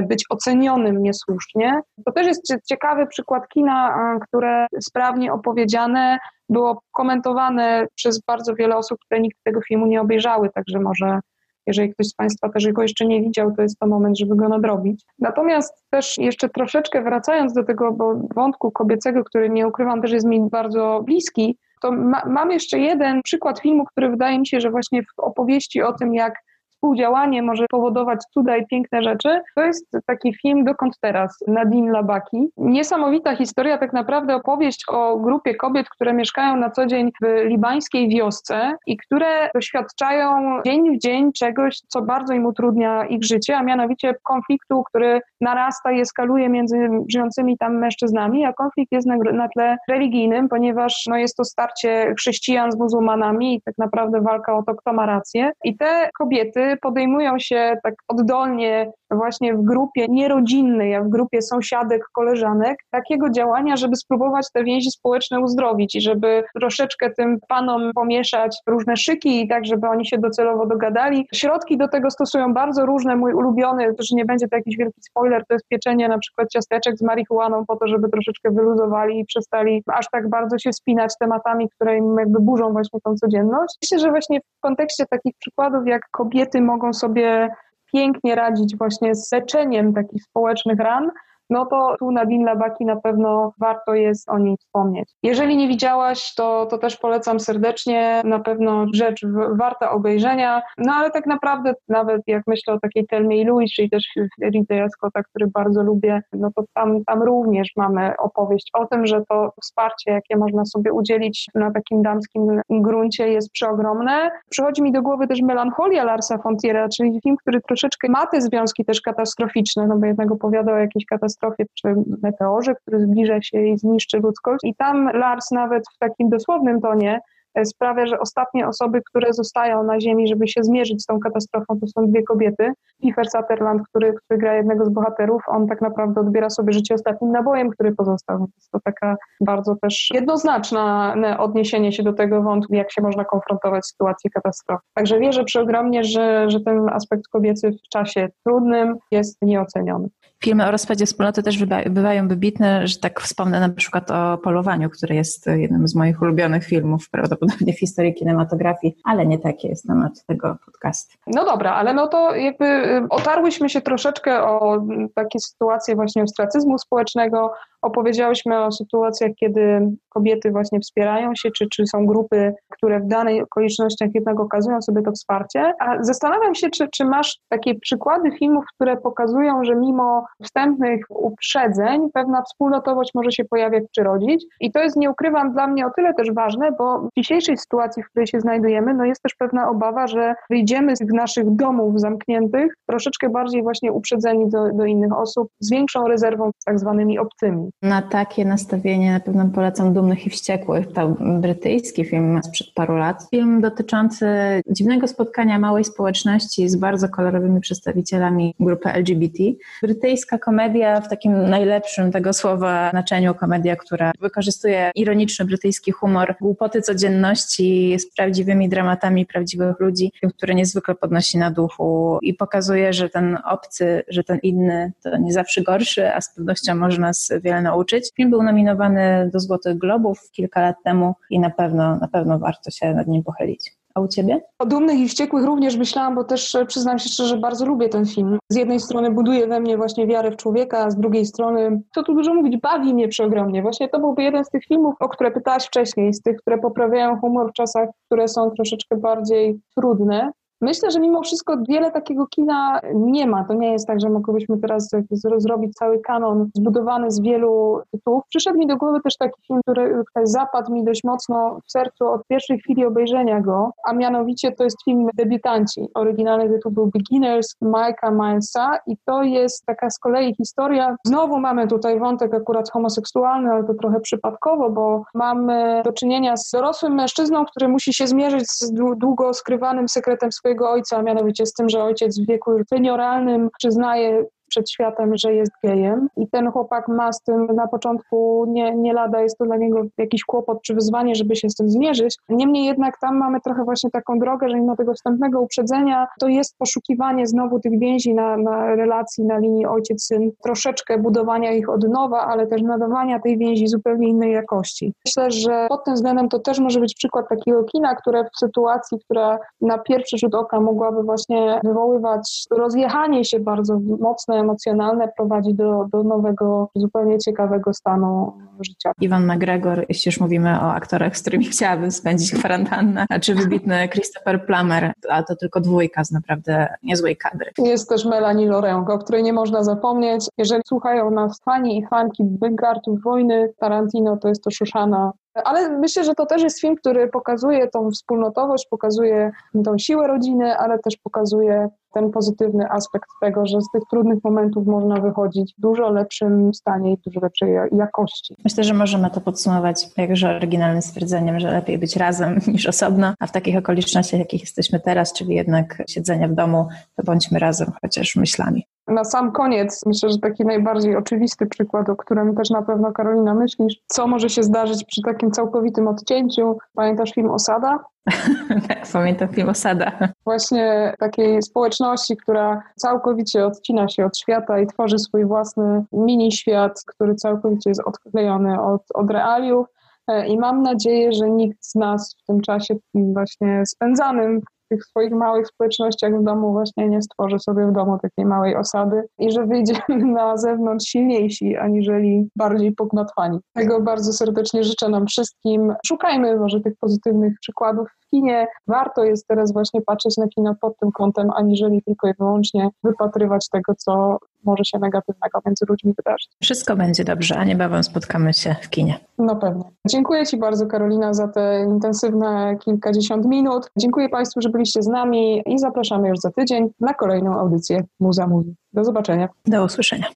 być 0.02 0.24
ocenionym 0.31 1.02
niesłusznie. 1.02 1.81
To 2.05 2.12
też 2.12 2.26
jest 2.26 2.52
ciekawy 2.68 3.07
przykład 3.07 3.48
kina, 3.48 3.94
które 4.28 4.66
sprawnie 4.81 5.33
opowiedziane 5.33 6.18
było 6.48 6.83
komentowane 6.92 7.87
przez 7.94 8.20
bardzo 8.26 8.55
wiele 8.55 8.76
osób, 8.76 8.98
które 9.05 9.20
nigdy 9.20 9.38
tego 9.44 9.61
filmu 9.68 9.87
nie 9.87 10.00
obejrzały, 10.00 10.50
także 10.55 10.81
może 10.81 11.20
jeżeli 11.66 11.94
ktoś 11.94 12.07
z 12.07 12.14
Państwa 12.14 12.48
też 12.48 12.72
go 12.72 12.83
jeszcze 12.83 13.07
nie 13.07 13.20
widział, 13.20 13.55
to 13.57 13.62
jest 13.62 13.78
to 13.78 13.87
moment, 13.87 14.18
żeby 14.18 14.37
go 14.37 14.48
nadrobić. 14.48 15.05
Natomiast 15.18 15.85
też 15.90 16.18
jeszcze 16.18 16.48
troszeczkę 16.48 17.02
wracając 17.02 17.52
do 17.52 17.64
tego 17.64 17.92
bo 17.92 18.14
wątku 18.35 18.70
kobiecego, 18.70 19.24
który 19.24 19.50
nie 19.50 19.68
ukrywam 19.68 20.02
też 20.02 20.12
jest 20.12 20.26
mi 20.26 20.48
bardzo 20.50 21.02
bliski, 21.05 21.59
to 21.83 21.92
ma, 21.92 22.22
mam 22.26 22.50
jeszcze 22.50 22.78
jeden 22.78 23.22
przykład 23.22 23.61
filmu, 23.61 23.85
który 23.85 24.11
wydaje 24.11 24.38
mi 24.38 24.46
się, 24.46 24.61
że 24.61 24.70
właśnie 24.70 25.02
w 25.02 25.20
opowieści 25.20 25.83
o 25.83 25.92
tym, 25.92 26.14
jak 26.14 26.35
współdziałanie 26.83 27.42
może 27.42 27.66
powodować 27.71 28.21
cuda 28.35 28.57
i 28.57 28.66
piękne 28.66 29.03
rzeczy. 29.03 29.40
To 29.55 29.64
jest 29.64 29.87
taki 30.07 30.35
film 30.35 30.64
Dokąd 30.64 30.99
teraz? 31.01 31.38
Nadine 31.47 31.92
Labaki. 31.92 32.49
Niesamowita 32.57 33.37
historia, 33.37 33.79
tak 33.79 33.92
naprawdę 33.92 34.37
opowieść 34.37 34.85
o 34.88 35.16
grupie 35.16 35.55
kobiet, 35.55 35.88
które 35.88 36.12
mieszkają 36.12 36.57
na 36.57 36.71
co 36.71 36.87
dzień 36.87 37.11
w 37.23 37.45
libańskiej 37.45 38.09
wiosce 38.09 38.77
i 38.87 38.97
które 38.97 39.51
doświadczają 39.55 40.61
dzień 40.66 40.97
w 40.97 40.99
dzień 40.99 41.33
czegoś, 41.33 41.79
co 41.88 42.03
bardzo 42.03 42.35
im 42.35 42.47
utrudnia 42.47 43.07
ich 43.07 43.25
życie, 43.25 43.57
a 43.57 43.62
mianowicie 43.62 44.14
konfliktu, 44.23 44.83
który 44.83 45.21
narasta 45.40 45.92
i 45.92 46.01
eskaluje 46.01 46.49
między 46.49 46.88
żyjącymi 47.09 47.59
tam 47.59 47.79
mężczyznami, 47.79 48.45
a 48.45 48.53
konflikt 48.53 48.92
jest 48.92 49.07
na, 49.07 49.16
na 49.16 49.49
tle 49.49 49.77
religijnym, 49.88 50.49
ponieważ 50.49 51.05
no, 51.09 51.16
jest 51.16 51.37
to 51.37 51.45
starcie 51.45 52.14
chrześcijan 52.18 52.73
z 52.73 52.79
muzułmanami 52.79 53.55
i 53.55 53.62
tak 53.62 53.75
naprawdę 53.79 54.21
walka 54.21 54.57
o 54.57 54.62
to, 54.62 54.75
kto 54.75 54.92
ma 54.92 55.07
rację. 55.07 55.53
I 55.64 55.77
te 55.77 56.11
kobiety 56.18 56.72
podejmują 56.77 57.39
się 57.39 57.77
tak 57.83 57.95
oddolnie 58.09 58.93
właśnie 59.11 59.55
w 59.55 59.63
grupie 59.63 60.07
nierodzinnej, 60.09 60.95
a 60.95 61.03
w 61.03 61.09
grupie 61.09 61.43
sąsiadek, 61.43 62.03
koleżanek, 62.13 62.77
takiego 62.91 63.31
działania, 63.31 63.77
żeby 63.77 63.97
spróbować 63.97 64.47
te 64.55 64.65
więzi 64.65 64.91
społeczne 64.91 65.41
uzdrowić 65.41 65.95
i 65.95 66.01
żeby 66.01 66.45
troszeczkę 66.61 67.11
tym 67.11 67.39
panom 67.49 67.91
pomieszać 67.95 68.59
różne 68.67 68.97
szyki 68.97 69.43
i 69.43 69.49
tak, 69.49 69.67
żeby 69.67 69.89
oni 69.89 70.07
się 70.07 70.19
docelowo 70.19 70.67
dogadali. 70.67 71.27
Środki 71.35 71.79
do 71.79 71.89
tego 71.89 72.11
stosują 72.11 72.55
bardzo 72.55 72.87
różne. 72.87 73.17
Mój 73.17 73.35
ulubiony, 73.35 73.95
to 73.95 74.03
że 74.03 74.17
nie 74.17 74.25
będzie 74.25 74.49
to 74.49 74.57
jakiś 74.57 74.77
wielki 74.77 75.03
spoiler, 75.03 75.47
to 75.49 75.55
jest 75.55 75.69
pieczenie 75.69 76.09
na 76.09 76.19
przykład 76.19 76.49
ciasteczek 76.51 76.97
z 76.97 77.03
marihuaną 77.03 77.65
po 77.67 77.77
to, 77.77 77.87
żeby 77.87 78.09
troszeczkę 78.09 78.51
wyluzowali 78.51 79.21
i 79.21 79.25
przestali 79.25 79.83
aż 79.87 80.07
tak 80.13 80.29
bardzo 80.29 80.59
się 80.59 80.73
spinać 80.73 81.13
tematami, 81.21 81.69
które 81.71 81.99
im 81.99 82.17
jakby 82.19 82.41
burzą 82.41 82.73
właśnie 82.73 83.01
tą 83.05 83.15
codzienność. 83.15 83.79
Myślę, 83.83 83.99
że 83.99 84.11
właśnie 84.11 84.41
w 84.41 84.61
kontekście 84.61 85.05
takich 85.11 85.35
przykładów, 85.39 85.87
jak 85.87 86.03
kobiety 86.11 86.61
mogą 86.62 86.92
sobie 86.92 87.48
pięknie 87.92 88.35
radzić 88.35 88.77
właśnie 88.77 89.14
z 89.14 89.33
leczeniem 89.33 89.94
takich 89.94 90.22
społecznych 90.22 90.79
ran, 90.79 91.11
no 91.53 91.67
to 91.67 91.97
tu 91.99 92.11
Nadine 92.11 92.45
Labaki 92.45 92.85
na 92.85 92.97
pewno 92.97 93.53
warto 93.61 93.95
jest 93.95 94.31
o 94.31 94.38
niej 94.38 94.57
wspomnieć. 94.57 95.11
Jeżeli 95.23 95.57
nie 95.57 95.69
widziałaś, 95.69 96.35
to, 96.35 96.67
to 96.67 96.79
też 96.79 96.97
polecam 96.97 97.41
serdecznie, 97.41 98.23
na 98.25 98.38
pewno 98.38 98.87
rzecz 98.95 99.27
warta 99.59 99.91
obejrzenia, 99.91 100.62
no 100.79 100.93
ale 100.93 101.11
tak 101.11 101.27
naprawdę 101.27 101.75
nawet 101.88 102.23
jak 102.27 102.43
myślę 102.47 102.75
o 102.75 102.81
takiej 102.81 103.07
Telmie 103.07 103.45
Louis, 103.45 103.73
czyli 103.73 103.91
też 103.91 104.09
Ridleya 104.43 104.88
Scotta, 104.91 105.23
który 105.23 105.47
bardzo 105.47 105.83
lubię, 105.83 106.21
no 106.33 106.51
to 106.57 106.65
tam, 106.75 107.05
tam 107.05 107.23
również 107.23 107.69
mamy 107.77 108.15
opowieść 108.19 108.71
o 108.75 108.87
tym, 108.87 109.07
że 109.07 109.23
to 109.29 109.53
wsparcie, 109.62 110.11
jakie 110.11 110.37
można 110.37 110.65
sobie 110.65 110.93
udzielić 110.93 111.47
na 111.55 111.71
takim 111.71 112.03
damskim 112.03 112.61
gruncie 112.71 113.29
jest 113.29 113.51
przeogromne. 113.51 114.31
Przychodzi 114.51 114.83
mi 114.83 114.93
do 114.93 115.03
głowy 115.03 115.27
też 115.27 115.43
Melancholia 115.43 116.05
Larsa 116.05 116.38
Fontiera, 116.38 116.88
czyli 116.88 117.21
film, 117.23 117.37
który 117.37 117.61
troszeczkę 117.61 118.09
ma 118.09 118.27
te 118.27 118.41
związki 118.41 118.85
też 118.85 119.01
katastroficzne, 119.01 119.87
no 119.87 119.99
bo 119.99 120.07
jednak 120.07 120.33
opowiada 120.33 120.73
o 120.73 120.79
jakiejś 120.79 121.05
katastrofie 121.07 121.41
katastrofie 121.42 121.64
czy 121.74 121.94
meteorze, 122.22 122.74
który 122.74 123.00
zbliża 123.00 123.42
się 123.42 123.66
i 123.66 123.78
zniszczy 123.78 124.18
ludzkość. 124.18 124.64
I 124.64 124.74
tam 124.74 125.11
Lars 125.14 125.50
nawet 125.50 125.83
w 125.94 125.98
takim 125.98 126.28
dosłownym 126.28 126.81
tonie 126.81 127.20
sprawia, 127.65 128.07
że 128.07 128.21
ostatnie 128.21 128.69
osoby, 128.69 129.01
które 129.11 129.33
zostają 129.33 129.85
na 129.85 130.01
Ziemi, 130.01 130.29
żeby 130.29 130.49
się 130.49 130.65
zmierzyć 130.65 131.03
z 131.03 131.07
tą 131.07 131.21
katastrofą, 131.21 131.81
to 131.81 131.87
są 131.87 132.07
dwie 132.07 132.23
kobiety. 132.23 132.73
Kiefer 133.03 133.31
Sutherland, 133.31 133.83
który, 133.88 134.15
który 134.15 134.41
gra 134.41 134.55
jednego 134.55 134.85
z 134.85 134.88
bohaterów, 134.88 135.43
on 135.47 135.67
tak 135.67 135.81
naprawdę 135.81 136.21
odbiera 136.21 136.51
sobie 136.51 136.73
życie 136.73 136.95
ostatnim 136.95 137.33
nabojem, 137.33 137.71
który 137.71 137.95
pozostał. 137.95 138.49
Jest 138.57 138.71
to 138.71 138.81
taka 138.85 139.17
bardzo 139.41 139.77
też 139.83 140.09
jednoznaczne 140.15 141.38
odniesienie 141.38 141.93
się 141.93 142.03
do 142.03 142.12
tego 142.12 142.43
wątku, 142.43 142.75
jak 142.75 142.93
się 142.93 143.03
można 143.03 143.25
konfrontować 143.25 143.87
z 143.87 143.91
sytuacją 143.91 144.31
katastrofy. 144.35 144.85
Także 144.95 145.19
wierzę 145.19 145.45
przeogromnie, 145.45 146.05
że, 146.05 146.51
że 146.51 146.61
ten 146.61 146.88
aspekt 146.88 147.29
kobiecy 147.29 147.71
w 147.71 147.88
czasie 147.88 148.29
trudnym 148.45 148.97
jest 149.11 149.43
nieoceniony. 149.43 150.09
Filmy 150.45 150.67
o 150.67 150.71
rozpadzie 150.71 151.07
wspólnoty 151.07 151.43
też 151.43 151.65
bywają 151.91 152.29
wybitne, 152.29 152.87
że 152.87 152.99
tak 152.99 153.21
wspomnę 153.21 153.61
na 153.61 153.69
przykład 153.69 154.11
o 154.11 154.38
Polowaniu, 154.38 154.91
który 154.91 155.15
jest 155.15 155.47
jednym 155.47 155.88
z 155.88 155.95
moich 155.95 156.23
ulubionych 156.23 156.65
filmów 156.65 157.11
prawdopodobnie 157.42 157.72
w 157.72 157.78
historii 157.78 158.14
kinematografii, 158.14 158.96
ale 159.05 159.26
nie 159.26 159.38
taki 159.38 159.68
jest 159.68 159.87
temat 159.87 160.24
tego 160.26 160.57
podcastu. 160.64 161.18
No 161.26 161.44
dobra, 161.44 161.74
ale 161.74 161.94
no 161.94 162.07
to 162.07 162.35
jakby 162.35 162.64
y, 162.64 163.09
otarłyśmy 163.11 163.68
się 163.68 163.81
troszeczkę 163.81 164.42
o 164.42 164.83
takie 165.14 165.40
sytuacje 165.40 165.94
właśnie 165.94 166.22
ostracyzmu 166.22 166.78
społecznego, 166.78 167.52
opowiedziałyśmy 167.83 168.64
o 168.64 168.73
sytuacjach, 168.73 169.31
kiedy 169.37 169.90
kobiety 170.09 170.51
właśnie 170.51 170.81
wspierają 170.81 171.31
się, 171.35 171.51
czy, 171.51 171.66
czy 171.73 171.87
są 171.87 172.07
grupy, 172.07 172.55
które 172.71 173.01
w 173.01 173.07
danej 173.07 173.42
okolicznościach 173.42 174.09
jednak 174.14 174.40
okazują 174.40 174.83
sobie 174.83 175.03
to 175.03 175.12
wsparcie. 175.12 175.73
A 175.79 176.03
zastanawiam 176.03 176.55
się, 176.55 176.71
czy, 176.71 176.88
czy 176.88 177.05
masz 177.05 177.38
takie 177.49 177.75
przykłady 177.75 178.31
filmów, 178.38 178.64
które 178.75 178.97
pokazują, 178.97 179.64
że 179.64 179.75
mimo 179.77 180.25
wstępnych 180.42 181.05
uprzedzeń 181.09 182.09
pewna 182.14 182.42
wspólnotowość 182.42 183.11
może 183.14 183.33
się 183.33 183.45
pojawiać 183.45 183.85
czy 183.95 184.03
rodzić. 184.03 184.45
I 184.61 184.73
to 184.73 184.83
jest, 184.83 184.97
nie 184.97 185.11
ukrywam, 185.11 185.53
dla 185.53 185.66
mnie 185.66 185.87
o 185.87 185.90
tyle 185.90 186.14
też 186.14 186.33
ważne, 186.33 186.73
bo 186.79 186.99
w 186.99 187.09
dzisiejszej 187.16 187.57
sytuacji, 187.57 188.03
w 188.03 188.11
której 188.11 188.27
się 188.27 188.40
znajdujemy, 188.40 188.95
no 188.95 189.05
jest 189.05 189.23
też 189.23 189.35
pewna 189.35 189.68
obawa, 189.71 190.07
że 190.07 190.35
wyjdziemy 190.51 190.97
z 190.97 191.01
naszych 191.01 191.51
domów 191.51 192.01
zamkniętych 192.01 192.75
troszeczkę 192.88 193.29
bardziej 193.29 193.62
właśnie 193.62 193.92
uprzedzeni 193.92 194.49
do, 194.49 194.73
do 194.73 194.85
innych 194.85 195.18
osób, 195.18 195.49
z 195.61 195.71
większą 195.71 196.09
rezerwą 196.09 196.51
tak 196.66 196.79
zwanymi 196.79 197.18
obcymi. 197.18 197.72
Na 197.83 198.03
takie 198.03 198.45
nastawienie 198.45 199.13
na 199.13 199.21
pewno 199.21 199.49
polecam 199.55 199.95
Dumnych 199.95 200.27
i 200.27 200.31
Wściekłych. 200.31 200.93
To 200.93 201.17
brytyjski 201.41 202.05
film 202.05 202.41
sprzed 202.43 202.75
paru 202.75 202.97
lat. 202.97 203.27
Film 203.31 203.61
dotyczący 203.61 204.27
dziwnego 204.71 205.09
spotkania 205.09 205.59
małej 205.59 205.85
społeczności 205.85 206.69
z 206.69 206.77
bardzo 206.77 207.09
kolorowymi 207.09 207.61
przedstawicielami 207.61 208.55
grupy 208.61 208.89
LGBT. 208.89 209.39
Brytyjska 209.83 210.39
komedia 210.39 211.01
w 211.01 211.09
takim 211.09 211.51
najlepszym 211.51 212.13
tego 212.13 212.33
słowa 212.33 212.91
znaczeniu, 212.91 213.35
komedia, 213.35 213.77
która 213.77 214.13
wykorzystuje 214.21 214.91
ironiczny 214.95 215.45
brytyjski 215.45 215.93
humor, 215.93 216.35
głupoty 216.41 216.83
codzienności 216.83 217.99
z 217.99 218.15
prawdziwymi 218.17 218.69
dramatami 218.69 219.27
prawdziwych 219.27 219.81
ludzi, 219.81 220.13
który 220.37 220.55
niezwykle 220.55 220.95
podnosi 220.95 221.39
na 221.39 221.51
duchu 221.51 222.19
i 222.23 222.35
pokazuje, 222.35 222.93
że 222.93 223.09
ten 223.09 223.39
obcy, 223.45 224.03
że 224.09 224.25
ten 224.25 224.39
inny 224.43 224.93
to 225.03 225.19
nie 225.19 225.33
zawsze 225.33 225.63
gorszy, 225.63 226.15
a 226.15 226.21
z 226.21 226.35
pewnością 226.35 226.75
może 226.75 227.01
nas 227.01 227.33
wiele 227.43 227.62
nauczyć. 227.62 228.11
Film 228.16 228.31
był 228.31 228.42
nominowany 228.42 229.31
do 229.33 229.40
Złotych 229.40 229.79
Globów 229.79 230.31
kilka 230.33 230.61
lat 230.61 230.77
temu 230.85 231.14
i 231.31 231.40
na 231.40 231.51
pewno, 231.51 231.96
na 231.96 232.09
pewno 232.09 232.38
warto 232.38 232.70
się 232.70 232.94
nad 232.94 233.07
nim 233.07 233.22
pochylić. 233.22 233.72
A 233.94 234.01
u 234.01 234.09
ciebie? 234.09 234.40
O 234.59 234.66
Dumnych 234.66 234.98
i 234.98 235.09
Wściekłych 235.09 235.44
również 235.44 235.77
myślałam, 235.77 236.14
bo 236.14 236.25
też 236.25 236.55
e, 236.55 236.66
przyznam 236.66 236.98
się 236.98 237.09
szczerze, 237.09 237.37
bardzo 237.37 237.66
lubię 237.66 237.88
ten 237.88 238.07
film. 238.07 238.38
Z 238.48 238.57
jednej 238.57 238.81
strony 238.81 239.11
buduje 239.11 239.46
we 239.46 239.61
mnie 239.61 239.77
właśnie 239.77 240.07
wiarę 240.07 240.31
w 240.31 240.37
człowieka, 240.37 240.79
a 240.79 240.90
z 240.90 240.96
drugiej 240.96 241.27
strony, 241.27 241.81
co 241.94 242.03
tu 242.03 242.14
dużo 242.14 242.35
mówić, 242.35 242.57
bawi 242.57 242.94
mnie 242.94 243.09
przeogromnie. 243.09 243.62
Właśnie 243.62 243.88
to 243.88 244.01
byłby 244.01 244.22
jeden 244.22 244.44
z 244.44 244.51
tych 244.51 244.64
filmów, 244.64 244.94
o 245.01 245.09
które 245.09 245.31
pytałaś 245.31 245.66
wcześniej, 245.66 246.14
z 246.14 246.22
tych, 246.22 246.37
które 246.37 246.59
poprawiają 246.59 247.20
humor 247.20 247.51
w 247.51 247.53
czasach, 247.53 247.88
które 248.07 248.29
są 248.29 248.51
troszeczkę 248.51 248.96
bardziej 248.96 249.61
trudne. 249.77 250.33
Myślę, 250.62 250.90
że 250.90 251.01
mimo 251.01 251.22
wszystko 251.22 251.57
wiele 251.68 251.90
takiego 251.90 252.27
kina 252.27 252.81
nie 252.94 253.27
ma. 253.27 253.44
To 253.44 253.55
nie 253.55 253.72
jest 253.72 253.87
tak, 253.87 254.01
że 254.01 254.11
moglibyśmy 254.11 254.59
teraz 254.59 254.90
zrobić 255.37 255.75
cały 255.75 256.01
kanon 256.01 256.51
zbudowany 256.55 257.11
z 257.11 257.20
wielu 257.20 257.81
tytułów. 257.90 258.25
Przyszedł 258.29 258.59
mi 258.59 258.66
do 258.66 258.77
głowy 258.77 259.01
też 259.01 259.16
taki 259.16 259.42
film, 259.46 259.61
który 259.62 260.03
zapadł 260.22 260.72
mi 260.72 260.85
dość 260.85 261.05
mocno 261.05 261.59
w 261.66 261.72
sercu 261.72 262.09
od 262.09 262.27
pierwszej 262.27 262.59
chwili 262.59 262.87
obejrzenia 262.87 263.40
go, 263.40 263.70
a 263.85 263.92
mianowicie 263.92 264.53
to 264.53 264.64
jest 264.64 264.85
film 264.85 265.09
Debiutanci. 265.14 265.88
Oryginalny 265.94 266.48
tytuł 266.48 266.72
był 266.72 266.87
Beginners 266.87 267.57
Mike'a 267.62 268.12
Milesa 268.12 268.79
i 268.87 268.96
to 269.05 269.22
jest 269.22 269.66
taka 269.66 269.90
z 269.90 269.98
kolei 269.98 270.35
historia. 270.35 270.96
Znowu 271.07 271.38
mamy 271.38 271.68
tutaj 271.68 271.98
wątek 271.98 272.35
akurat 272.35 272.70
homoseksualny, 272.70 273.51
ale 273.51 273.64
to 273.64 273.75
trochę 273.75 274.01
przypadkowo, 274.01 274.70
bo 274.70 275.03
mamy 275.14 275.83
do 275.85 275.92
czynienia 275.92 276.37
z 276.37 276.51
dorosłym 276.51 276.94
mężczyzną, 276.94 277.44
który 277.44 277.68
musi 277.68 277.94
się 277.94 278.07
zmierzyć 278.07 278.51
z 278.51 278.72
długo 278.96 279.35
skrywanym 279.35 279.88
sekretem 279.88 280.33
swojego 280.33 280.52
swojego 280.53 280.71
ojca, 280.71 280.97
a 280.97 281.03
mianowicie 281.03 281.47
z 281.47 281.53
tym, 281.53 281.69
że 281.69 281.85
ojciec 281.85 282.21
w 282.21 282.27
wieku 282.27 282.51
senioralnym 282.71 283.49
przyznaje 283.59 284.25
przed 284.53 284.71
światem, 284.71 285.17
że 285.17 285.35
jest 285.35 285.53
gejem 285.65 286.09
i 286.17 286.29
ten 286.29 286.51
chłopak 286.51 286.88
ma 286.88 287.12
z 287.12 287.23
tym 287.23 287.47
na 287.47 287.69
początku 287.69 288.45
nie, 288.49 288.75
nie 288.75 288.93
lada, 288.93 289.21
jest 289.21 289.38
to 289.38 289.45
dla 289.45 289.57
niego 289.57 289.83
jakiś 289.99 290.25
kłopot 290.25 290.62
czy 290.62 290.75
wyzwanie, 290.75 291.15
żeby 291.15 291.37
się 291.37 291.51
z 291.51 291.55
tym 291.55 291.69
zmierzyć. 291.69 292.17
Niemniej 292.29 292.65
jednak 292.65 292.99
tam 293.01 293.17
mamy 293.17 293.41
trochę 293.41 293.65
właśnie 293.65 293.91
taką 293.91 294.19
drogę, 294.19 294.49
że 294.49 294.57
mimo 294.57 294.77
tego 294.77 294.95
wstępnego 294.95 295.41
uprzedzenia 295.41 296.07
to 296.21 296.29
jest 296.29 296.59
poszukiwanie 296.59 297.27
znowu 297.27 297.61
tych 297.61 297.79
więzi 297.79 298.15
na, 298.15 298.37
na 298.37 298.75
relacji 298.75 299.25
na 299.25 299.38
linii 299.38 299.67
ojciec-syn, 299.67 300.31
troszeczkę 300.43 300.99
budowania 300.99 301.53
ich 301.53 301.69
od 301.69 301.88
nowa, 301.88 302.21
ale 302.27 302.47
też 302.47 302.62
nadawania 302.62 303.21
tej 303.21 303.38
więzi 303.38 303.69
zupełnie 303.69 304.09
innej 304.09 304.33
jakości. 304.33 304.95
Myślę, 305.07 305.31
że 305.31 305.67
pod 305.69 305.85
tym 305.85 305.95
względem 305.95 306.29
to 306.29 306.38
też 306.38 306.59
może 306.59 306.81
być 306.81 306.95
przykład 306.95 307.29
takiego 307.29 307.65
kina, 307.65 307.95
które 307.95 308.25
w 308.25 308.38
sytuacji, 308.38 308.99
która 309.05 309.38
na 309.61 309.79
pierwszy 309.79 310.19
rzut 310.19 310.35
oka 310.35 310.61
mogłaby 310.61 311.03
właśnie 311.03 311.61
wywoływać 311.65 312.45
rozjechanie 312.51 313.25
się 313.25 313.41
bardzo 313.41 313.81
mocne 314.01 314.41
emocjonalne 314.42 315.09
prowadzi 315.16 315.55
do, 315.55 315.87
do 315.92 316.02
nowego, 316.02 316.70
zupełnie 316.74 317.18
ciekawego 317.18 317.74
stanu 317.74 318.33
życia. 318.61 318.92
Iwan 319.00 319.26
McGregor, 319.26 319.85
jeśli 319.88 320.09
już 320.09 320.20
mówimy 320.20 320.50
o 320.50 320.72
aktorach, 320.72 321.16
z 321.16 321.22
którymi 321.22 321.44
chciałabym 321.44 321.90
spędzić 321.90 322.33
kwarantannę, 322.33 323.07
czy 323.20 323.35
wybitny 323.35 323.88
Christopher 323.88 324.46
Plummer, 324.46 324.92
a 325.11 325.22
to 325.22 325.37
tylko 325.37 325.61
dwójka 325.61 326.05
z 326.05 326.11
naprawdę 326.11 326.68
niezłej 326.83 327.16
kadry. 327.16 327.50
Jest 327.59 327.88
też 327.88 328.05
Melanie 328.05 328.52
o 328.88 328.98
której 328.98 329.22
nie 329.22 329.33
można 329.33 329.64
zapomnieć. 329.64 330.28
Jeżeli 330.38 330.62
słuchają 330.66 331.11
nas 331.11 331.40
fani 331.44 331.78
i 331.78 331.87
fanki 331.87 332.24
Bynkartów 332.24 333.02
Wojny, 333.02 333.52
Tarantino 333.59 334.16
to 334.16 334.28
jest 334.28 334.44
to 334.44 334.50
Szuszana 334.50 335.12
ale 335.35 335.79
myślę, 335.79 336.05
że 336.05 336.14
to 336.14 336.27
też 336.27 336.42
jest 336.42 336.61
film, 336.61 336.77
który 336.77 337.09
pokazuje 337.09 337.68
tą 337.68 337.90
wspólnotowość, 337.90 338.66
pokazuje 338.71 339.33
tą 339.64 339.79
siłę 339.79 340.07
rodziny, 340.07 340.57
ale 340.57 340.79
też 340.79 340.97
pokazuje 340.97 341.68
ten 341.92 342.11
pozytywny 342.11 342.71
aspekt 342.71 343.09
tego, 343.21 343.47
że 343.47 343.61
z 343.61 343.71
tych 343.73 343.83
trudnych 343.90 344.25
momentów 344.25 344.66
można 344.66 345.01
wychodzić 345.01 345.55
w 345.59 345.61
dużo 345.61 345.90
lepszym 345.90 346.55
stanie 346.55 346.92
i 346.92 346.99
dużo 347.07 347.21
lepszej 347.21 347.55
jakości. 347.73 348.37
Myślę, 348.45 348.64
że 348.64 348.75
możemy 348.75 349.11
to 349.11 349.21
podsumować 349.21 349.88
jakże 349.97 350.37
oryginalnym 350.37 350.83
stwierdzeniem, 350.83 351.40
że 351.40 351.51
lepiej 351.51 351.79
być 351.79 351.97
razem 351.97 352.38
niż 352.53 352.66
osobno, 352.66 353.14
a 353.18 353.27
w 353.27 353.33
takich 353.33 353.59
okolicznościach, 353.59 354.21
jakich 354.21 354.40
jesteśmy 354.40 354.81
teraz, 354.81 355.12
czyli 355.12 355.35
jednak 355.35 355.83
siedzenie 355.88 356.29
w 356.29 356.35
domu, 356.35 356.68
to 356.97 357.03
bądźmy 357.03 357.38
razem 357.38 357.73
chociaż 357.83 358.16
myślami. 358.16 358.66
Na 358.88 359.05
sam 359.05 359.33
koniec, 359.33 359.87
myślę, 359.87 360.11
że 360.11 360.18
taki 360.18 360.45
najbardziej 360.45 360.97
oczywisty 360.97 361.47
przykład, 361.47 361.88
o 361.88 361.97
którym 361.97 362.37
też 362.37 362.51
na 362.51 362.62
pewno 362.62 362.92
Karolina 362.92 363.35
myślisz, 363.35 363.75
co 363.87 364.07
może 364.07 364.29
się 364.29 364.42
zdarzyć 364.42 364.85
przy 364.85 365.03
takim 365.03 365.31
całkowitym 365.31 365.88
odcięciu. 365.88 366.59
Pamiętasz 366.75 367.12
film 367.12 367.31
Osada? 367.31 367.79
tak, 368.68 368.83
pamiętam 368.92 369.29
film 369.29 369.49
Osada. 369.49 369.92
Właśnie 370.25 370.95
takiej 370.99 371.42
społeczności, 371.42 372.16
która 372.16 372.62
całkowicie 372.77 373.47
odcina 373.47 373.88
się 373.88 374.07
od 374.07 374.18
świata 374.18 374.61
i 374.61 374.66
tworzy 374.66 374.99
swój 374.99 375.25
własny 375.25 375.85
mini 375.92 376.33
świat, 376.33 376.83
który 376.87 377.14
całkowicie 377.14 377.71
jest 377.71 377.83
odklejony 377.85 378.62
od, 378.62 378.83
od 378.95 379.11
realiów. 379.11 379.66
E, 380.09 380.27
I 380.27 380.38
mam 380.38 380.62
nadzieję, 380.62 381.12
że 381.12 381.31
nikt 381.31 381.64
z 381.64 381.75
nas 381.75 382.16
w 382.23 382.27
tym 382.27 382.40
czasie 382.40 382.75
właśnie 382.95 383.66
spędzanym 383.66 384.40
tych 384.73 384.85
swoich 384.85 385.13
małych 385.13 385.47
społecznościach 385.47 386.21
w 386.21 386.25
domu 386.25 386.53
właśnie 386.53 386.89
nie 386.89 387.03
stworzy 387.03 387.39
sobie 387.39 387.67
w 387.67 387.73
domu 387.73 387.99
takiej 388.03 388.25
małej 388.25 388.57
osady 388.57 389.03
i 389.19 389.33
że 389.33 389.47
wyjdziemy 389.47 390.05
na 390.19 390.37
zewnątrz 390.37 390.87
silniejsi, 390.87 391.57
aniżeli 391.57 392.29
bardziej 392.37 392.73
pogmatwani. 392.73 393.39
Tego 393.55 393.81
bardzo 393.81 394.13
serdecznie 394.13 394.65
życzę 394.65 394.89
nam 394.89 395.07
wszystkim. 395.07 395.75
Szukajmy 395.87 396.37
może 396.37 396.61
tych 396.61 396.75
pozytywnych 396.81 397.35
przykładów 397.41 397.89
kinie. 398.12 398.46
Warto 398.66 399.05
jest 399.05 399.27
teraz 399.27 399.53
właśnie 399.53 399.83
patrzeć 399.83 400.16
na 400.16 400.29
kino 400.29 400.55
pod 400.61 400.79
tym 400.79 400.92
kątem, 400.92 401.31
aniżeli 401.37 401.83
tylko 401.83 402.09
i 402.09 402.12
wyłącznie 402.18 402.68
wypatrywać 402.85 403.48
tego, 403.48 403.75
co 403.75 404.18
może 404.44 404.64
się 404.64 404.79
negatywnego 404.79 405.40
między 405.46 405.64
ludźmi 405.68 405.94
wydarzyć. 405.96 406.31
Wszystko 406.42 406.77
będzie 406.77 407.05
dobrze, 407.05 407.37
a 407.37 407.44
niebawem 407.44 407.85
spotkamy 407.85 408.33
się 408.35 408.57
w 408.62 408.68
kinie. 408.68 408.98
No 409.18 409.37
pewnie. 409.37 409.64
Dziękuję 409.88 410.27
Ci 410.27 410.37
bardzo, 410.37 410.66
Karolina, 410.66 411.14
za 411.14 411.29
te 411.29 411.64
intensywne 411.68 412.57
kilkadziesiąt 412.64 413.27
minut. 413.27 413.70
Dziękuję 413.79 414.09
Państwu, 414.09 414.40
że 414.40 414.48
byliście 414.48 414.83
z 414.83 414.87
nami 414.87 415.42
i 415.46 415.59
zapraszamy 415.59 416.09
już 416.09 416.18
za 416.18 416.31
tydzień 416.31 416.70
na 416.81 416.94
kolejną 416.94 417.38
audycję 417.38 417.85
Muza 418.01 418.27
Mówi. 418.27 418.55
Do 418.72 418.85
zobaczenia. 418.85 419.29
Do 419.46 419.64
usłyszenia. 419.64 420.07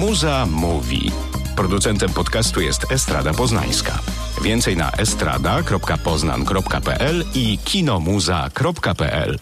Muza 0.00 0.46
Mówi. 0.46 1.29
Producentem 1.56 2.12
podcastu 2.12 2.60
jest 2.60 2.92
Estrada 2.92 3.34
Poznańska. 3.34 3.98
Więcej 4.42 4.76
na 4.76 4.90
estrada.poznan.pl 4.90 7.24
i 7.34 7.58
kinomuza.pl. 7.64 9.38